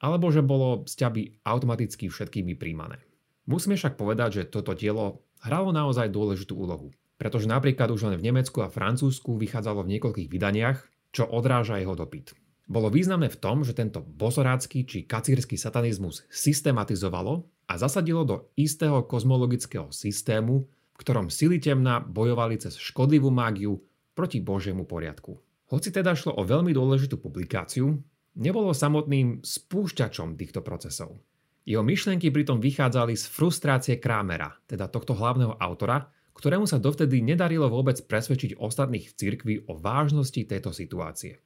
alebo 0.00 0.28
že 0.28 0.44
bolo 0.44 0.84
sťaby 0.84 1.44
automaticky 1.44 2.08
všetkými 2.08 2.56
príjmané. 2.56 3.00
Musíme 3.48 3.76
však 3.76 3.96
povedať, 3.96 4.42
že 4.44 4.48
toto 4.48 4.76
dielo 4.76 5.24
hralo 5.44 5.72
naozaj 5.72 6.12
dôležitú 6.12 6.56
úlohu, 6.56 6.92
pretože 7.16 7.48
napríklad 7.48 7.92
už 7.92 8.08
len 8.08 8.16
v 8.20 8.32
Nemecku 8.32 8.60
a 8.60 8.72
Francúzsku 8.72 9.36
vychádzalo 9.36 9.84
v 9.84 9.98
niekoľkých 9.98 10.28
vydaniach, 10.28 10.78
čo 11.12 11.28
odráža 11.28 11.80
jeho 11.80 11.92
dopyt. 11.92 12.32
Bolo 12.70 12.88
významné 12.88 13.28
v 13.28 13.40
tom, 13.42 13.66
že 13.66 13.74
tento 13.74 14.00
bosorácky 14.00 14.86
či 14.86 15.04
kacírsky 15.04 15.58
satanizmus 15.58 16.24
systematizovalo 16.30 17.44
a 17.66 17.74
zasadilo 17.74 18.22
do 18.22 18.36
istého 18.54 19.02
kozmologického 19.04 19.90
systému, 19.90 20.64
v 20.66 20.96
ktorom 21.00 21.26
sily 21.32 21.58
temna 21.58 21.98
bojovali 21.98 22.60
cez 22.62 22.78
škodlivú 22.78 23.34
mágiu 23.34 23.82
proti 24.14 24.38
Božiemu 24.38 24.86
poriadku. 24.86 25.40
Hoci 25.72 25.88
teda 25.88 26.12
šlo 26.12 26.36
o 26.36 26.44
veľmi 26.44 26.70
dôležitú 26.76 27.16
publikáciu, 27.16 27.96
nebolo 28.36 28.76
samotným 28.76 29.40
spúšťačom 29.40 30.36
týchto 30.36 30.60
procesov. 30.60 31.16
Jeho 31.62 31.80
myšlenky 31.80 32.28
pritom 32.34 32.58
vychádzali 32.58 33.14
z 33.14 33.24
frustrácie 33.30 33.94
Krámera, 34.02 34.52
teda 34.66 34.90
tohto 34.90 35.14
hlavného 35.14 35.56
autora, 35.62 36.10
ktorému 36.34 36.66
sa 36.66 36.82
dovtedy 36.82 37.22
nedarilo 37.22 37.70
vôbec 37.70 38.02
presvedčiť 38.02 38.58
ostatných 38.58 39.12
v 39.12 39.16
cirkvi 39.16 39.54
o 39.70 39.78
vážnosti 39.78 40.42
tejto 40.42 40.74
situácie. 40.74 41.38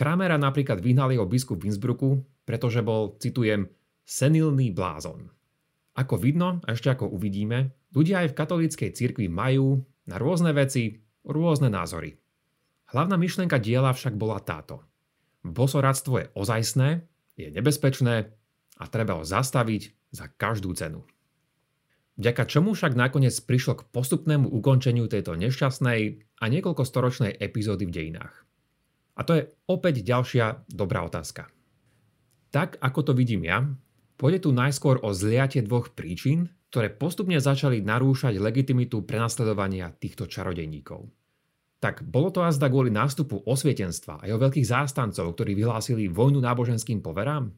Kramera 0.00 0.40
napríklad 0.40 0.80
vyhnal 0.80 1.12
jeho 1.12 1.28
biskup 1.28 1.60
v 1.60 1.68
Innsbrucku, 1.68 2.24
pretože 2.48 2.80
bol, 2.80 3.20
citujem, 3.20 3.68
senilný 4.00 4.72
blázon. 4.72 5.28
Ako 5.92 6.16
vidno, 6.16 6.64
a 6.64 6.72
ešte 6.72 6.88
ako 6.88 7.12
uvidíme, 7.12 7.76
ľudia 7.92 8.24
aj 8.24 8.32
v 8.32 8.38
katolíckej 8.40 8.90
cirkvi 8.96 9.28
majú 9.28 9.84
na 10.08 10.16
rôzne 10.16 10.56
veci 10.56 11.04
rôzne 11.28 11.68
názory. 11.68 12.16
Hlavná 12.96 13.20
myšlienka 13.20 13.60
diela 13.60 13.92
však 13.92 14.16
bola 14.16 14.40
táto. 14.40 14.80
Bosoradstvo 15.44 16.14
je 16.16 16.26
ozajstné, 16.32 17.04
je 17.36 17.52
nebezpečné 17.52 18.32
a 18.80 18.84
treba 18.88 19.20
ho 19.20 19.24
zastaviť 19.28 20.16
za 20.16 20.32
každú 20.32 20.72
cenu. 20.80 21.04
Vďaka 22.16 22.48
čomu 22.48 22.72
však 22.72 22.96
nakoniec 22.96 23.36
prišlo 23.36 23.84
k 23.84 23.86
postupnému 23.92 24.48
ukončeniu 24.48 25.12
tejto 25.12 25.36
nešťastnej 25.36 26.00
a 26.40 26.44
niekoľko 26.48 26.88
storočnej 26.88 27.36
epizódy 27.36 27.84
v 27.84 27.92
dejinách. 27.92 28.48
A 29.20 29.28
to 29.28 29.36
je 29.36 29.52
opäť 29.68 30.00
ďalšia 30.00 30.64
dobrá 30.72 31.04
otázka. 31.04 31.52
Tak 32.48 32.80
ako 32.80 33.00
to 33.04 33.12
vidím 33.12 33.44
ja, 33.44 33.68
pôjde 34.16 34.48
tu 34.48 34.50
najskôr 34.56 34.96
o 35.04 35.12
zliatie 35.12 35.60
dvoch 35.60 35.92
príčin, 35.92 36.48
ktoré 36.72 36.88
postupne 36.88 37.36
začali 37.36 37.84
narúšať 37.84 38.40
legitimitu 38.40 39.04
prenasledovania 39.04 39.92
týchto 39.92 40.24
čarodejníkov. 40.24 41.04
Tak 41.84 42.04
bolo 42.04 42.32
to 42.32 42.44
azda 42.44 42.72
kvôli 42.72 42.88
nástupu 42.88 43.44
osvietenstva 43.44 44.24
a 44.24 44.26
jeho 44.28 44.40
veľkých 44.40 44.68
zástancov, 44.68 45.36
ktorí 45.36 45.52
vyhlásili 45.52 46.08
vojnu 46.08 46.40
náboženským 46.40 47.04
poverám? 47.04 47.52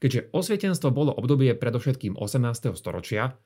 Keďže 0.00 0.32
osvietenstvo 0.32 0.92
bolo 0.92 1.16
obdobie 1.16 1.56
predovšetkým 1.56 2.16
18. 2.20 2.72
storočia, 2.76 3.36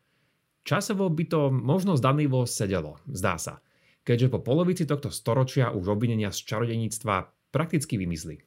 časovo 0.62 1.11
by 1.11 1.25
to 1.31 1.40
možno 1.50 1.95
zdanlivo 1.95 2.42
sedelo, 2.47 2.99
zdá 3.11 3.38
sa, 3.38 3.62
keďže 4.07 4.31
po 4.31 4.38
polovici 4.42 4.87
tohto 4.87 5.11
storočia 5.11 5.75
už 5.75 5.95
obvinenia 5.95 6.31
z 6.31 6.42
čarodeníctva 6.47 7.42
prakticky 7.52 8.00
vymizli. 8.00 8.40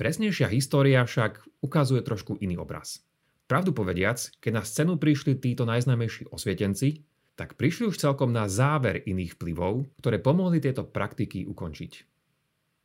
Presnejšia 0.00 0.48
história 0.48 1.04
však 1.04 1.62
ukazuje 1.62 2.00
trošku 2.00 2.40
iný 2.40 2.56
obraz. 2.56 3.04
Pravdu 3.48 3.72
povediac, 3.76 4.18
keď 4.40 4.52
na 4.52 4.64
scénu 4.64 4.96
prišli 4.96 5.36
títo 5.36 5.68
najznámejší 5.68 6.32
osvietenci, 6.32 7.04
tak 7.38 7.54
prišli 7.54 7.88
už 7.88 8.00
celkom 8.00 8.34
na 8.34 8.50
záver 8.50 9.04
iných 9.06 9.38
vplyvov, 9.38 9.86
ktoré 10.02 10.18
pomohli 10.18 10.58
tieto 10.58 10.82
praktiky 10.82 11.46
ukončiť. 11.46 11.92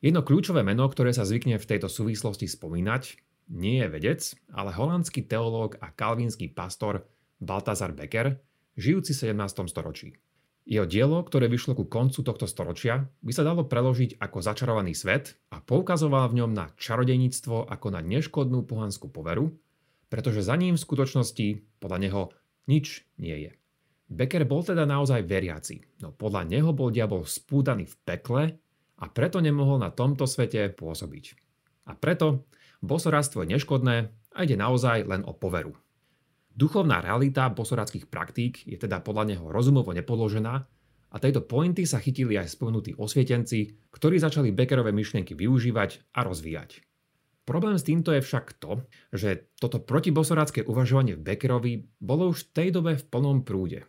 Jedno 0.03 0.21
kľúčové 0.21 0.61
meno, 0.61 0.85
ktoré 0.85 1.15
sa 1.15 1.25
zvykne 1.25 1.57
v 1.57 1.67
tejto 1.67 1.87
súvislosti 1.89 2.45
spomínať, 2.45 3.17
nie 3.51 3.83
je 3.83 3.87
vedec, 3.91 4.21
ale 4.55 4.71
holandský 4.71 5.27
teológ 5.27 5.79
a 5.83 5.91
kalvínsky 5.91 6.51
pastor 6.51 7.03
Baltazar 7.43 7.91
Becker, 7.91 8.39
žijúci 8.79 9.11
v 9.11 9.35
17. 9.35 9.67
storočí. 9.67 10.15
Jeho 10.63 10.87
dielo, 10.87 11.19
ktoré 11.27 11.51
vyšlo 11.51 11.75
ku 11.75 11.83
koncu 11.83 12.23
tohto 12.23 12.47
storočia, 12.47 13.11
by 13.19 13.31
sa 13.35 13.43
dalo 13.43 13.67
preložiť 13.67 14.15
ako 14.15 14.39
začarovaný 14.39 14.95
svet 14.95 15.35
a 15.51 15.59
poukazoval 15.59 16.31
v 16.31 16.39
ňom 16.39 16.51
na 16.55 16.71
čarodejníctvo 16.79 17.67
ako 17.67 17.87
na 17.91 17.99
neškodnú 17.99 18.63
pohanskú 18.63 19.11
poveru, 19.11 19.51
pretože 20.07 20.47
za 20.47 20.55
ním 20.55 20.79
v 20.79 20.83
skutočnosti, 20.87 21.47
podľa 21.83 21.99
neho, 21.99 22.21
nič 22.71 23.03
nie 23.19 23.49
je. 23.49 23.51
Becker 24.07 24.47
bol 24.47 24.63
teda 24.63 24.87
naozaj 24.87 25.27
veriaci, 25.27 25.83
no 25.99 26.15
podľa 26.15 26.47
neho 26.47 26.71
bol 26.71 26.95
diabol 26.95 27.27
spúdaný 27.27 27.89
v 27.91 27.95
pekle 28.07 28.43
a 28.95 29.05
preto 29.11 29.43
nemohol 29.43 29.83
na 29.83 29.91
tomto 29.91 30.23
svete 30.23 30.71
pôsobiť. 30.71 31.35
A 31.89 31.97
preto 31.99 32.47
bosoradstvo 32.79 33.43
je 33.43 33.51
neškodné 33.59 33.95
a 34.31 34.37
ide 34.39 34.55
naozaj 34.55 35.03
len 35.03 35.27
o 35.27 35.35
poveru. 35.35 35.75
Duchovná 36.53 37.01
realita 37.01 37.49
bosoradských 37.49 38.05
praktík 38.05 38.69
je 38.69 38.77
teda 38.77 39.01
podľa 39.01 39.33
neho 39.33 39.45
rozumovo 39.49 39.89
nepodložená 39.89 40.53
a 41.13 41.17
tejto 41.17 41.41
pointy 41.45 41.85
sa 41.89 41.97
chytili 41.97 42.37
aj 42.37 42.53
spomenutí 42.53 42.93
osvietenci, 42.93 43.89
ktorí 43.89 44.21
začali 44.21 44.53
Beckerové 44.53 44.93
myšlienky 44.93 45.33
využívať 45.33 46.13
a 46.13 46.21
rozvíjať. 46.21 46.85
Problém 47.43 47.75
s 47.75 47.83
týmto 47.83 48.15
je 48.15 48.23
však 48.23 48.55
to, 48.61 48.85
že 49.11 49.49
toto 49.59 49.81
protibosoradské 49.81 50.63
uvažovanie 50.63 51.19
v 51.19 51.25
Beckerovi 51.25 51.73
bolo 51.99 52.31
už 52.31 52.47
v 52.47 52.51
tej 52.55 52.69
dobe 52.71 52.95
v 52.95 53.07
plnom 53.09 53.43
prúde. 53.43 53.83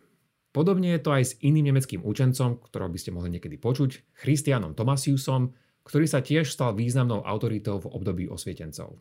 Podobne 0.51 0.95
je 0.95 1.01
to 1.03 1.11
aj 1.15 1.23
s 1.23 1.37
iným 1.39 1.71
nemeckým 1.71 2.03
učencom, 2.03 2.65
ktorého 2.65 2.91
by 2.91 2.99
ste 2.99 3.13
mohli 3.15 3.29
niekedy 3.37 3.55
počuť, 3.55 4.15
Christianom 4.25 4.75
Tomasiusom, 4.75 5.55
ktorý 5.85 6.05
sa 6.09 6.19
tiež 6.19 6.49
stal 6.49 6.73
významnou 6.73 7.23
autoritou 7.23 7.79
v 7.79 7.91
období 7.93 8.25
osvietencov. 8.27 8.99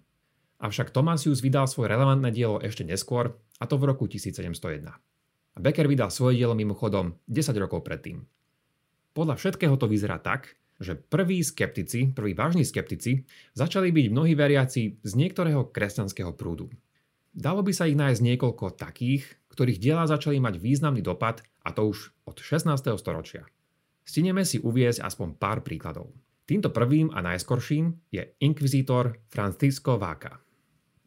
Avšak 0.62 0.94
Thomasius 0.94 1.42
vydal 1.42 1.66
svoje 1.66 1.90
relevantné 1.90 2.30
dielo 2.30 2.62
ešte 2.62 2.87
neskôr, 2.87 3.34
a 3.58 3.64
to 3.66 3.75
v 3.78 3.90
roku 3.90 4.06
1701. 4.06 4.87
A 5.54 5.58
Becker 5.62 5.87
vydal 5.87 6.11
svoje 6.11 6.38
dielo 6.38 6.58
mimochodom 6.58 7.18
10 7.30 7.54
rokov 7.58 7.87
predtým. 7.87 8.26
Podľa 9.14 9.38
všetkého 9.38 9.75
to 9.78 9.87
vyzerá 9.87 10.18
tak, 10.18 10.58
že 10.82 10.99
prví 10.99 11.38
skeptici, 11.46 12.11
prví 12.11 12.34
vážni 12.34 12.66
skeptici, 12.66 13.23
začali 13.54 13.94
byť 13.94 14.06
mnohí 14.11 14.34
veriaci 14.34 14.99
z 14.99 15.12
niektorého 15.14 15.70
kresťanského 15.70 16.34
prúdu. 16.34 16.66
Dalo 17.30 17.62
by 17.62 17.70
sa 17.75 17.87
ich 17.87 17.99
nájsť 17.99 18.20
niekoľko 18.23 18.75
takých, 18.75 19.26
ktorých 19.54 19.78
diela 19.78 20.06
začali 20.06 20.42
mať 20.42 20.58
významný 20.58 21.02
dopad, 21.02 21.46
a 21.62 21.70
to 21.70 21.87
už 21.90 22.11
od 22.26 22.42
16. 22.42 22.75
storočia. 22.99 23.46
Stineme 24.02 24.42
si 24.42 24.58
uviezť 24.58 25.00
aspoň 25.06 25.38
pár 25.38 25.62
príkladov. 25.62 26.11
Týmto 26.44 26.68
prvým 26.68 27.08
a 27.08 27.24
najskorším 27.24 28.12
je 28.12 28.20
inkvizítor 28.44 29.16
Francisco 29.32 29.96
Váka. 29.96 30.44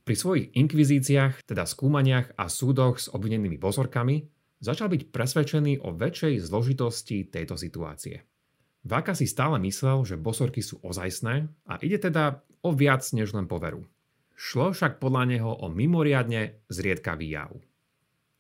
Pri 0.02 0.18
svojich 0.18 0.50
inkvizíciách, 0.58 1.46
teda 1.46 1.62
skúmaniach 1.70 2.34
a 2.42 2.50
súdoch 2.50 2.98
s 2.98 3.06
obvinenými 3.14 3.62
bozorkami, 3.62 4.26
začal 4.58 4.90
byť 4.90 5.14
presvedčený 5.14 5.86
o 5.86 5.94
väčšej 5.94 6.42
zložitosti 6.42 7.30
tejto 7.30 7.54
situácie. 7.54 8.26
Váka 8.82 9.14
si 9.14 9.30
stále 9.30 9.62
myslel, 9.62 10.10
že 10.10 10.18
bosorky 10.18 10.66
sú 10.66 10.82
ozajstné 10.82 11.46
a 11.70 11.78
ide 11.86 12.02
teda 12.02 12.42
o 12.66 12.74
viac 12.74 13.06
než 13.14 13.38
len 13.38 13.46
poveru. 13.46 13.86
Šlo 14.34 14.74
však 14.74 14.98
podľa 14.98 15.38
neho 15.38 15.54
o 15.54 15.70
mimoriadne 15.70 16.66
zriedkavý 16.66 17.30
jav. 17.30 17.54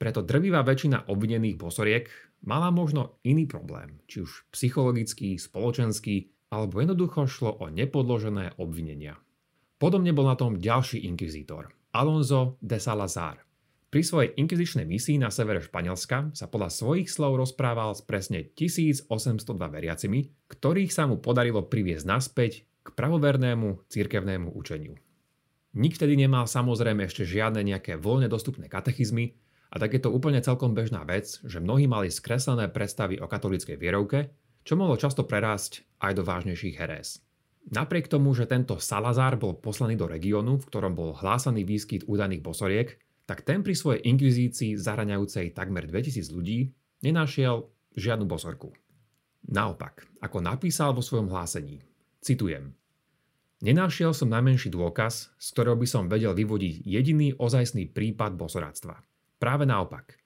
Preto 0.01 0.25
drvivá 0.25 0.66
väčšina 0.66 1.13
obvinených 1.13 1.62
bosoriek 1.62 2.10
mala 2.42 2.74
možno 2.74 3.22
iný 3.22 3.46
problém, 3.46 4.01
či 4.10 4.25
už 4.25 4.50
psychologický, 4.50 5.38
spoločenský, 5.38 6.37
alebo 6.48 6.80
jednoducho 6.80 7.27
šlo 7.27 7.51
o 7.60 7.68
nepodložené 7.68 8.56
obvinenia. 8.58 9.20
Podobne 9.77 10.16
bol 10.16 10.25
na 10.25 10.39
tom 10.39 10.58
ďalší 10.58 11.06
inkvizítor, 11.06 11.70
Alonso 11.94 12.58
de 12.63 12.82
Salazar. 12.82 13.46
Pri 13.88 14.04
svojej 14.04 14.36
inkvizičnej 14.36 14.84
misii 14.84 15.16
na 15.16 15.32
severe 15.32 15.63
Španielska 15.63 16.36
sa 16.36 16.46
podľa 16.51 16.75
svojich 16.75 17.08
slov 17.08 17.39
rozprával 17.39 17.96
s 17.96 18.04
presne 18.04 18.44
1802 18.44 19.08
veriacimi, 19.48 20.27
ktorých 20.51 20.92
sa 20.92 21.08
mu 21.08 21.24
podarilo 21.24 21.63
priviesť 21.63 22.04
naspäť 22.04 22.68
k 22.84 22.88
pravovernému 22.92 23.88
cirkevnému 23.88 24.51
učeniu. 24.51 25.00
Nik 25.77 25.94
vtedy 25.96 26.20
nemal 26.20 26.50
samozrejme 26.50 27.08
ešte 27.08 27.24
žiadne 27.24 27.63
nejaké 27.63 27.96
voľne 27.96 28.27
dostupné 28.27 28.68
katechizmy 28.68 29.39
a 29.72 29.80
tak 29.80 29.96
je 29.96 30.01
to 30.04 30.12
úplne 30.12 30.44
celkom 30.44 30.75
bežná 30.75 31.08
vec, 31.08 31.39
že 31.44 31.63
mnohí 31.63 31.88
mali 31.88 32.12
skreslené 32.12 32.68
predstavy 32.72 33.20
o 33.24 33.27
katolíckej 33.30 33.77
vierovke, 33.80 34.32
čo 34.68 34.76
mohlo 34.76 35.00
často 35.00 35.24
prerásť 35.24 35.88
aj 36.04 36.12
do 36.20 36.28
vážnejších 36.28 36.76
herés. 36.76 37.24
Napriek 37.72 38.12
tomu, 38.12 38.36
že 38.36 38.52
tento 38.52 38.76
Salazar 38.84 39.40
bol 39.40 39.56
poslaný 39.56 39.96
do 39.96 40.12
regiónu, 40.12 40.60
v 40.60 40.68
ktorom 40.68 40.92
bol 40.92 41.16
hlásaný 41.16 41.64
výskyt 41.64 42.04
údaných 42.04 42.44
bosoriek, 42.44 43.00
tak 43.24 43.48
ten 43.48 43.64
pri 43.64 43.72
svojej 43.76 44.04
inkvizícii 44.04 44.76
zahraňajúcej 44.76 45.56
takmer 45.56 45.88
2000 45.88 46.28
ľudí 46.36 46.76
nenašiel 47.04 47.72
žiadnu 47.96 48.28
bosorku. 48.28 48.76
Naopak, 49.48 50.04
ako 50.20 50.44
napísal 50.44 50.92
vo 50.92 51.00
svojom 51.00 51.32
hlásení, 51.32 51.80
citujem, 52.20 52.76
Nenašiel 53.58 54.14
som 54.14 54.30
najmenší 54.30 54.70
dôkaz, 54.70 55.34
z 55.34 55.48
ktorého 55.50 55.74
by 55.82 55.88
som 55.90 56.06
vedel 56.06 56.30
vyvodiť 56.38 56.86
jediný 56.86 57.34
ozajstný 57.42 57.90
prípad 57.90 58.38
bosoráctva. 58.38 59.02
Práve 59.42 59.66
naopak. 59.66 60.17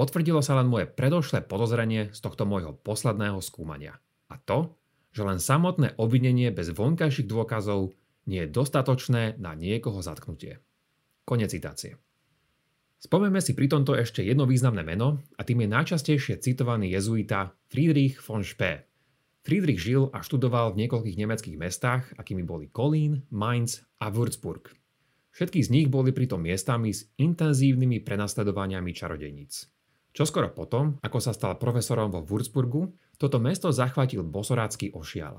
Potvrdilo 0.00 0.40
sa 0.40 0.56
len 0.56 0.64
moje 0.64 0.88
predošlé 0.88 1.44
podozrenie 1.44 2.08
z 2.16 2.24
tohto 2.24 2.48
môjho 2.48 2.72
posledného 2.72 3.36
skúmania. 3.44 4.00
A 4.32 4.40
to, 4.40 4.72
že 5.12 5.20
len 5.20 5.36
samotné 5.36 5.92
obvinenie 6.00 6.48
bez 6.48 6.72
vonkajších 6.72 7.28
dôkazov 7.28 7.92
nie 8.24 8.40
je 8.40 8.48
dostatočné 8.48 9.36
na 9.36 9.52
niekoho 9.52 10.00
zatknutie. 10.00 10.64
Konec 11.28 11.52
citácie. 11.52 12.00
Spomeme 12.96 13.44
si 13.44 13.52
pri 13.52 13.68
tomto 13.68 13.92
ešte 13.92 14.24
jedno 14.24 14.48
významné 14.48 14.80
meno 14.80 15.20
a 15.36 15.44
tým 15.44 15.68
je 15.68 15.68
najčastejšie 15.68 16.40
citovaný 16.40 16.96
jezuita 16.96 17.52
Friedrich 17.68 18.24
von 18.24 18.40
Spee. 18.40 18.80
Friedrich 19.44 19.84
žil 19.84 20.08
a 20.16 20.24
študoval 20.24 20.72
v 20.72 20.88
niekoľkých 20.88 21.20
nemeckých 21.20 21.60
mestách, 21.60 22.08
akými 22.16 22.40
boli 22.40 22.72
Kolín, 22.72 23.28
Mainz 23.28 23.84
a 24.00 24.08
Würzburg. 24.08 24.72
Všetky 25.36 25.60
z 25.60 25.68
nich 25.68 25.88
boli 25.92 26.16
pritom 26.16 26.40
miestami 26.40 26.88
s 26.88 27.04
intenzívnymi 27.20 28.00
prenasledovaniami 28.00 28.96
čarodejníc. 28.96 29.68
Čoskoro 30.10 30.50
potom, 30.50 30.98
ako 31.06 31.18
sa 31.22 31.30
stal 31.30 31.54
profesorom 31.54 32.10
vo 32.10 32.26
Würzburgu, 32.26 32.90
toto 33.14 33.38
mesto 33.38 33.70
zachvatil 33.70 34.26
bosorácky 34.26 34.90
ošial. 34.90 35.38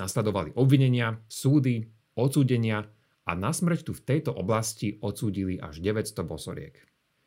Nasledovali 0.00 0.56
obvinenia, 0.56 1.20
súdy, 1.28 1.84
odsúdenia 2.16 2.88
a 3.28 3.32
na 3.36 3.52
smrť 3.52 3.80
tu 3.84 3.92
v 3.92 4.04
tejto 4.06 4.32
oblasti 4.32 4.96
odsúdili 5.04 5.60
až 5.60 5.84
900 5.84 6.16
bosoriek. 6.24 6.74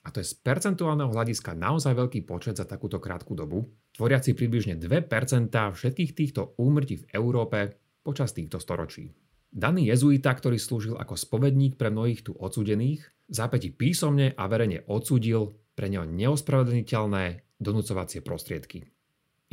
A 0.04 0.12
to 0.12 0.20
je 0.20 0.28
z 0.28 0.36
percentuálneho 0.36 1.14
hľadiska 1.14 1.56
naozaj 1.56 1.96
veľký 1.96 2.28
počet 2.28 2.60
za 2.60 2.68
takúto 2.68 3.00
krátku 3.00 3.38
dobu, 3.38 3.72
tvoriaci 3.96 4.36
približne 4.36 4.76
2% 4.76 5.54
všetkých 5.54 6.12
týchto 6.12 6.60
úmrtí 6.60 7.06
v 7.06 7.08
Európe 7.16 7.80
počas 8.04 8.36
týchto 8.36 8.60
storočí. 8.60 9.16
Daný 9.54 9.88
jezuita, 9.94 10.34
ktorý 10.34 10.60
slúžil 10.60 10.98
ako 10.98 11.16
spovedník 11.16 11.80
pre 11.80 11.94
mnohých 11.94 12.26
tu 12.26 12.32
odsúdených, 12.36 13.06
zápäti 13.30 13.72
písomne 13.72 14.36
a 14.36 14.44
verejne 14.50 14.84
odsúdil 14.90 15.63
pre 15.74 15.90
neho 15.90 16.06
neospravedlniteľné 16.06 17.58
donúcovacie 17.62 18.22
prostriedky. 18.22 18.86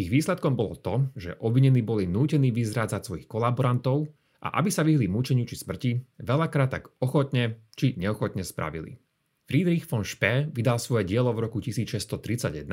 Ich 0.01 0.09
výsledkom 0.09 0.57
bolo 0.57 0.81
to, 0.81 1.13
že 1.13 1.37
obvinení 1.45 1.85
boli 1.85 2.09
nútení 2.09 2.49
vyzrádzať 2.55 3.01
svojich 3.05 3.27
kolaborantov 3.29 4.09
a 4.41 4.57
aby 4.57 4.73
sa 4.73 4.81
vyhli 4.81 5.05
mučeniu 5.05 5.45
či 5.45 5.61
smrti, 5.61 5.91
veľakrát 6.25 6.73
tak 6.73 6.89
ochotne 7.05 7.61
či 7.77 7.93
neochotne 8.01 8.41
spravili. 8.41 8.97
Friedrich 9.45 9.85
von 9.85 10.07
Spee 10.07 10.49
vydal 10.49 10.81
svoje 10.81 11.05
dielo 11.05 11.35
v 11.37 11.45
roku 11.45 11.61
1631 11.61 12.65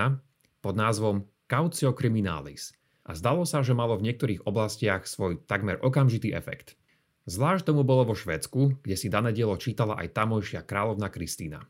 pod 0.64 0.74
názvom 0.78 1.28
Cautio 1.50 1.92
Criminalis 1.92 2.72
a 3.04 3.12
zdalo 3.16 3.44
sa, 3.44 3.60
že 3.60 3.76
malo 3.76 4.00
v 4.00 4.08
niektorých 4.08 4.48
oblastiach 4.48 5.04
svoj 5.04 5.44
takmer 5.44 5.80
okamžitý 5.84 6.32
efekt. 6.32 6.80
Zvlášť 7.28 7.72
tomu 7.72 7.84
bolo 7.84 8.08
vo 8.08 8.16
Švédsku, 8.16 8.80
kde 8.88 8.96
si 8.96 9.12
dané 9.12 9.36
dielo 9.36 9.60
čítala 9.60 10.00
aj 10.00 10.16
tamojšia 10.16 10.64
kráľovna 10.64 11.12
Kristína. 11.12 11.68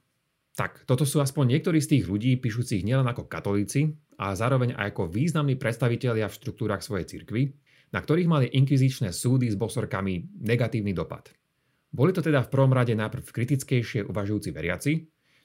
Tak, 0.58 0.90
toto 0.90 1.06
sú 1.06 1.22
aspoň 1.22 1.54
niektorí 1.54 1.78
z 1.78 1.96
tých 1.98 2.10
ľudí, 2.10 2.34
píšucich 2.42 2.82
nielen 2.82 3.06
ako 3.06 3.30
katolíci, 3.30 3.94
a 4.18 4.34
zároveň 4.34 4.74
aj 4.74 4.98
ako 4.98 5.14
významní 5.14 5.56
predstavitelia 5.62 6.26
v 6.26 6.38
štruktúrach 6.42 6.82
svojej 6.82 7.06
cirkvy, 7.06 7.54
na 7.94 8.02
ktorých 8.02 8.26
mali 8.26 8.50
inkvizičné 8.50 9.14
súdy 9.14 9.48
s 9.48 9.56
bosorkami 9.56 10.42
negatívny 10.42 10.92
dopad. 10.98 11.30
Boli 11.94 12.12
to 12.12 12.26
teda 12.26 12.44
v 12.44 12.52
prvom 12.52 12.74
rade 12.74 12.98
najprv 12.98 13.24
kritickejšie 13.30 14.10
uvažujúci 14.10 14.50
veriaci, 14.52 14.94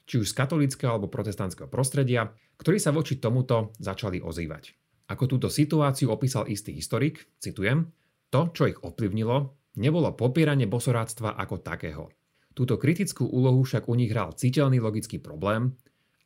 či 0.03 0.15
už 0.19 0.27
z 0.27 0.35
katolického 0.35 0.91
alebo 0.97 1.07
protestantského 1.07 1.71
prostredia, 1.71 2.33
ktorí 2.59 2.81
sa 2.81 2.91
voči 2.91 3.21
tomuto 3.21 3.71
začali 3.79 4.19
ozývať. 4.19 4.75
Ako 5.07 5.29
túto 5.29 5.47
situáciu 5.47 6.11
opísal 6.11 6.49
istý 6.49 6.75
historik, 6.75 7.29
citujem, 7.39 7.93
to, 8.27 8.49
čo 8.51 8.67
ich 8.67 8.81
ovplyvnilo, 8.81 9.55
nebolo 9.79 10.17
popieranie 10.17 10.67
bosoráctva 10.67 11.37
ako 11.37 11.61
takého. 11.61 12.09
Túto 12.53 12.77
kritickú 12.77 13.25
úlohu 13.25 13.65
však 13.65 13.89
u 13.89 13.97
nich 13.97 14.13
hral 14.13 14.37
citeľný 14.37 14.77
logický 14.77 15.17
problém 15.17 15.73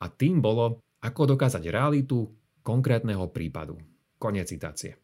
a 0.04 0.12
tým 0.12 0.44
bolo, 0.44 0.84
ako 1.00 1.40
dokázať 1.40 1.63
realitu 1.72 2.28
konkrétneho 2.68 3.32
prípadu. 3.32 3.80
Konec 4.20 4.52
citácie. 4.52 5.00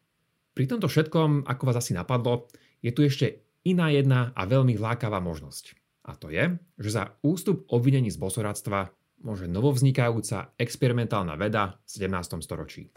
Pri 0.52 0.68
tomto 0.68 0.84
všetkom, 0.84 1.48
ako 1.48 1.62
vás 1.64 1.80
asi 1.80 1.96
napadlo, 1.96 2.52
je 2.84 2.92
tu 2.92 3.00
ešte 3.08 3.40
iná 3.64 3.88
jedna 3.88 4.36
a 4.36 4.44
veľmi 4.44 4.76
lákavá 4.76 5.16
možnosť. 5.24 5.80
A 6.04 6.12
to 6.12 6.28
je, 6.28 6.60
že 6.76 6.90
za 6.92 7.16
ústup 7.24 7.64
obvinení 7.72 8.12
z 8.12 8.20
bosoradstva 8.20 8.92
môže 9.24 9.48
novovznikajúca 9.48 10.52
experimentálna 10.60 11.40
veda 11.40 11.80
v 11.88 12.04
17. 12.04 12.44
storočí. 12.44 12.92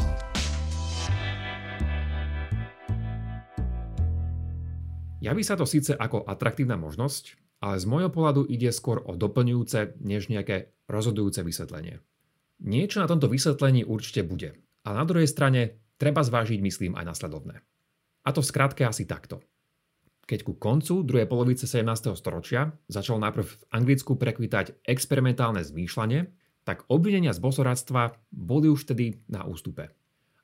Javí 5.24 5.42
sa 5.48 5.56
to 5.56 5.63
síce 5.63 5.96
ako 5.96 6.28
atraktívna 6.28 6.76
možnosť, 6.76 7.47
ale 7.58 7.82
z 7.82 7.86
môjho 7.89 8.13
pohľadu 8.13 8.46
ide 8.48 8.70
skôr 8.70 9.02
o 9.02 9.17
doplňujúce, 9.17 9.98
než 10.02 10.30
nejaké 10.30 10.74
rozhodujúce 10.86 11.41
vysvetlenie. 11.41 12.02
Niečo 12.62 13.02
na 13.02 13.10
tomto 13.10 13.30
vysvetlení 13.30 13.86
určite 13.86 14.26
bude. 14.26 14.58
A 14.86 14.93
na 14.93 15.04
druhej 15.06 15.30
strane 15.30 15.78
treba 16.02 16.22
zvážiť, 16.26 16.60
myslím, 16.62 16.93
aj 16.98 17.06
nasledovné. 17.17 17.62
A 18.26 18.30
to 18.34 18.41
v 18.41 18.50
skratke 18.50 18.84
asi 18.86 19.06
takto. 19.06 19.41
Keď 20.28 20.43
ku 20.43 20.60
koncu 20.60 21.08
druhej 21.08 21.30
polovice 21.30 21.63
17. 21.63 22.12
storočia 22.20 22.76
začalo 22.91 23.15
najprv 23.24 23.46
v 23.48 23.63
Anglicku 23.72 24.20
prekvitať 24.20 24.84
experimentálne 24.84 25.63
zmýšľanie, 25.63 26.28
tak 26.67 26.84
obvinenia 26.91 27.32
z 27.32 27.39
bosoradstva 27.39 28.20
boli 28.28 28.67
už 28.67 28.84
vtedy 28.84 29.24
na 29.32 29.48
ústupe. 29.48 29.88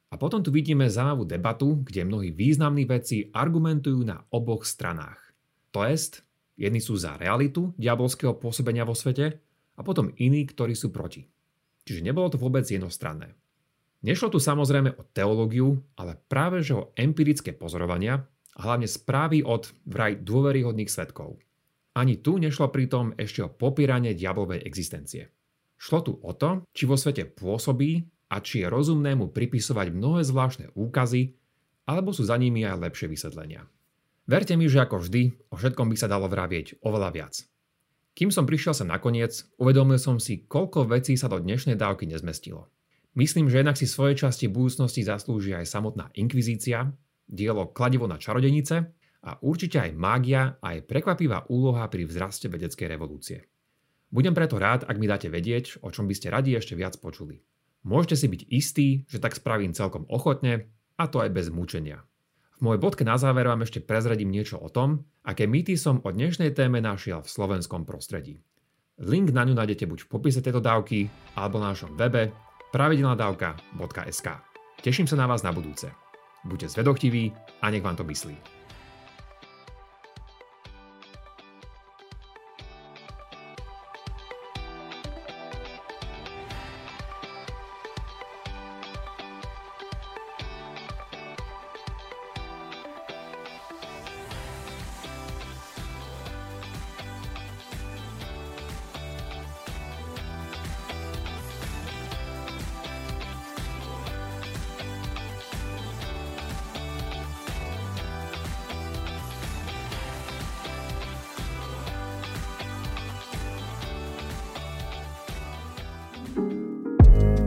A 0.08 0.16
potom 0.16 0.40
tu 0.40 0.56
vidíme 0.56 0.88
zaujímavú 0.88 1.28
debatu, 1.28 1.84
kde 1.84 2.08
mnohí 2.08 2.32
významní 2.32 2.88
vedci 2.88 3.28
argumentujú 3.36 4.08
na 4.08 4.24
oboch 4.32 4.64
stranách. 4.64 5.20
To 5.76 5.84
jest, 5.84 6.24
jedni 6.58 6.82
sú 6.82 6.98
za 6.98 7.18
realitu 7.18 7.74
diabolského 7.78 8.38
pôsobenia 8.38 8.86
vo 8.86 8.94
svete 8.94 9.40
a 9.74 9.82
potom 9.82 10.14
iní, 10.22 10.46
ktorí 10.46 10.78
sú 10.78 10.94
proti. 10.94 11.26
Čiže 11.84 12.06
nebolo 12.06 12.32
to 12.32 12.40
vôbec 12.40 12.64
jednostranné. 12.64 13.36
Nešlo 14.04 14.36
tu 14.36 14.40
samozrejme 14.40 15.00
o 15.00 15.08
teológiu, 15.16 15.80
ale 15.96 16.20
práve 16.28 16.60
že 16.60 16.76
o 16.76 16.92
empirické 17.00 17.56
pozorovania 17.56 18.20
a 18.54 18.60
hlavne 18.68 18.88
správy 18.88 19.42
od 19.42 19.72
vraj 19.88 20.20
dôveryhodných 20.20 20.92
svetkov. 20.92 21.40
Ani 21.96 22.20
tu 22.20 22.42
nešlo 22.42 22.74
pritom 22.74 23.16
ešte 23.16 23.46
o 23.46 23.54
popíranie 23.54 24.18
diablovej 24.18 24.66
existencie. 24.66 25.30
Šlo 25.78 26.00
tu 26.02 26.14
o 26.20 26.32
to, 26.34 26.66
či 26.74 26.84
vo 26.88 26.98
svete 26.98 27.28
pôsobí 27.28 28.04
a 28.34 28.42
či 28.42 28.66
je 28.66 28.68
rozumné 28.72 29.14
mu 29.14 29.30
pripisovať 29.30 29.94
mnohé 29.94 30.26
zvláštne 30.26 30.74
úkazy, 30.74 31.38
alebo 31.86 32.16
sú 32.16 32.24
za 32.26 32.40
nimi 32.40 32.64
aj 32.64 32.82
lepšie 32.82 33.08
vysvetlenia. 33.12 33.68
Verte 34.24 34.56
mi, 34.56 34.72
že 34.72 34.80
ako 34.80 35.04
vždy, 35.04 35.52
o 35.52 35.60
všetkom 35.60 35.92
by 35.92 35.98
sa 36.00 36.08
dalo 36.08 36.32
vravieť 36.32 36.80
oveľa 36.80 37.10
viac. 37.12 37.44
Kým 38.16 38.32
som 38.32 38.48
prišiel 38.48 38.72
sa 38.72 38.88
nakoniec, 38.88 39.36
uvedomil 39.60 40.00
som 40.00 40.16
si, 40.16 40.48
koľko 40.48 40.88
vecí 40.88 41.20
sa 41.20 41.28
do 41.28 41.44
dnešnej 41.44 41.76
dávky 41.76 42.08
nezmestilo. 42.08 42.72
Myslím, 43.20 43.52
že 43.52 43.60
jednak 43.60 43.76
si 43.76 43.84
svoje 43.84 44.16
časti 44.16 44.48
budúcnosti 44.48 45.04
zaslúži 45.04 45.52
aj 45.52 45.68
samotná 45.68 46.08
inkvizícia, 46.16 46.96
dielo 47.28 47.76
Kladivo 47.76 48.08
na 48.08 48.16
čarodenice 48.16 48.96
a 49.28 49.36
určite 49.44 49.84
aj 49.84 49.92
mágia 49.92 50.56
a 50.64 50.72
aj 50.72 50.88
prekvapivá 50.88 51.44
úloha 51.52 51.84
pri 51.92 52.08
vzraste 52.08 52.48
vedeckej 52.48 52.88
revolúcie. 52.88 53.52
Budem 54.08 54.32
preto 54.32 54.56
rád, 54.56 54.88
ak 54.88 55.04
mi 55.04 55.10
dáte 55.10 55.28
vedieť, 55.28 55.84
o 55.84 55.92
čom 55.92 56.08
by 56.08 56.16
ste 56.16 56.32
radi 56.32 56.56
ešte 56.56 56.80
viac 56.80 56.96
počuli. 57.04 57.44
Môžete 57.84 58.16
si 58.16 58.28
byť 58.32 58.42
istí, 58.48 58.88
že 59.10 59.20
tak 59.20 59.36
spravím 59.36 59.76
celkom 59.76 60.08
ochotne, 60.08 60.72
a 60.96 61.12
to 61.12 61.20
aj 61.20 61.34
bez 61.34 61.52
mučenia. 61.52 62.06
V 62.58 62.62
mojej 62.62 62.82
bodke 62.82 63.02
na 63.02 63.18
záver 63.18 63.50
vám 63.50 63.66
ešte 63.66 63.82
prezradím 63.82 64.30
niečo 64.30 64.62
o 64.62 64.70
tom, 64.70 65.04
aké 65.26 65.50
mýty 65.50 65.74
som 65.74 66.00
o 66.06 66.10
dnešnej 66.14 66.54
téme 66.54 66.80
našiel 66.80 67.26
v 67.26 67.32
slovenskom 67.32 67.84
prostredí. 67.84 68.44
Link 69.02 69.34
na 69.34 69.42
ňu 69.42 69.58
nájdete 69.58 69.90
buď 69.90 70.06
v 70.06 70.12
popise 70.12 70.40
tejto 70.46 70.62
dávky, 70.62 71.10
alebo 71.34 71.58
na 71.58 71.74
našom 71.74 71.98
webe 71.98 72.30
pravidelnadavka.sk. 72.70 74.28
Teším 74.86 75.10
sa 75.10 75.18
na 75.18 75.26
vás 75.26 75.42
na 75.42 75.50
budúce. 75.50 75.90
Buďte 76.46 76.78
zvedochtiví 76.78 77.34
a 77.64 77.74
nech 77.74 77.82
vám 77.82 77.98
to 77.98 78.06
myslí. 78.06 78.53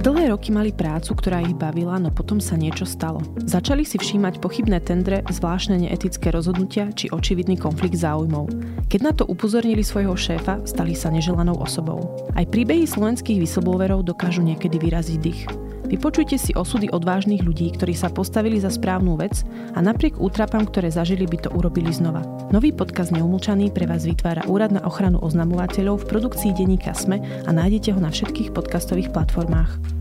Dlhé 0.07 0.31
roky 0.31 0.55
mali 0.55 0.71
prácu, 0.71 1.19
ktorá 1.19 1.43
ich 1.43 1.59
bavila, 1.59 1.99
no 1.99 2.15
potom 2.15 2.39
sa 2.39 2.55
niečo 2.55 2.87
stalo. 2.87 3.19
Začali 3.43 3.83
si 3.83 3.99
všímať 3.99 4.39
pochybné 4.39 4.79
tendre, 4.79 5.27
zvláštne 5.27 5.83
neetické 5.83 6.31
rozhodnutia 6.31 6.95
či 6.95 7.11
očividný 7.11 7.59
konflikt 7.59 7.99
záujmov. 7.99 8.47
Keď 8.87 9.01
na 9.03 9.11
to 9.11 9.27
upozornili 9.27 9.83
svojho 9.83 10.15
šéfa, 10.15 10.63
stali 10.63 10.95
sa 10.95 11.11
neželanou 11.11 11.59
osobou. 11.59 12.23
Aj 12.39 12.47
príbehy 12.47 12.87
slovenských 12.87 13.43
whistleblowerov 13.43 14.07
dokážu 14.07 14.47
niekedy 14.47 14.79
vyraziť 14.79 15.19
dých. 15.19 15.43
Vypočujte 15.91 16.39
si 16.39 16.55
osudy 16.55 16.87
odvážnych 16.87 17.43
ľudí, 17.43 17.75
ktorí 17.75 17.99
sa 17.99 18.07
postavili 18.07 18.63
za 18.63 18.71
správnu 18.71 19.19
vec 19.19 19.43
a 19.75 19.83
napriek 19.83 20.23
útrapám, 20.23 20.71
ktoré 20.71 20.87
zažili, 20.87 21.27
by 21.27 21.47
to 21.47 21.51
urobili 21.51 21.91
znova. 21.91 22.23
Nový 22.55 22.71
podcast 22.71 23.11
Neumlčaný 23.11 23.75
pre 23.75 23.91
vás 23.91 24.07
vytvára 24.07 24.47
Úrad 24.47 24.71
na 24.71 24.87
ochranu 24.87 25.19
oznamovateľov 25.19 26.07
v 26.07 26.09
produkcii 26.15 26.55
denníka 26.55 26.95
SME 26.95 27.23
a 27.47 27.51
nájdete 27.51 27.91
ho 27.91 27.99
na 27.99 28.15
všetkých 28.15 28.55
podcastových 28.55 29.11
platformách. 29.11 29.96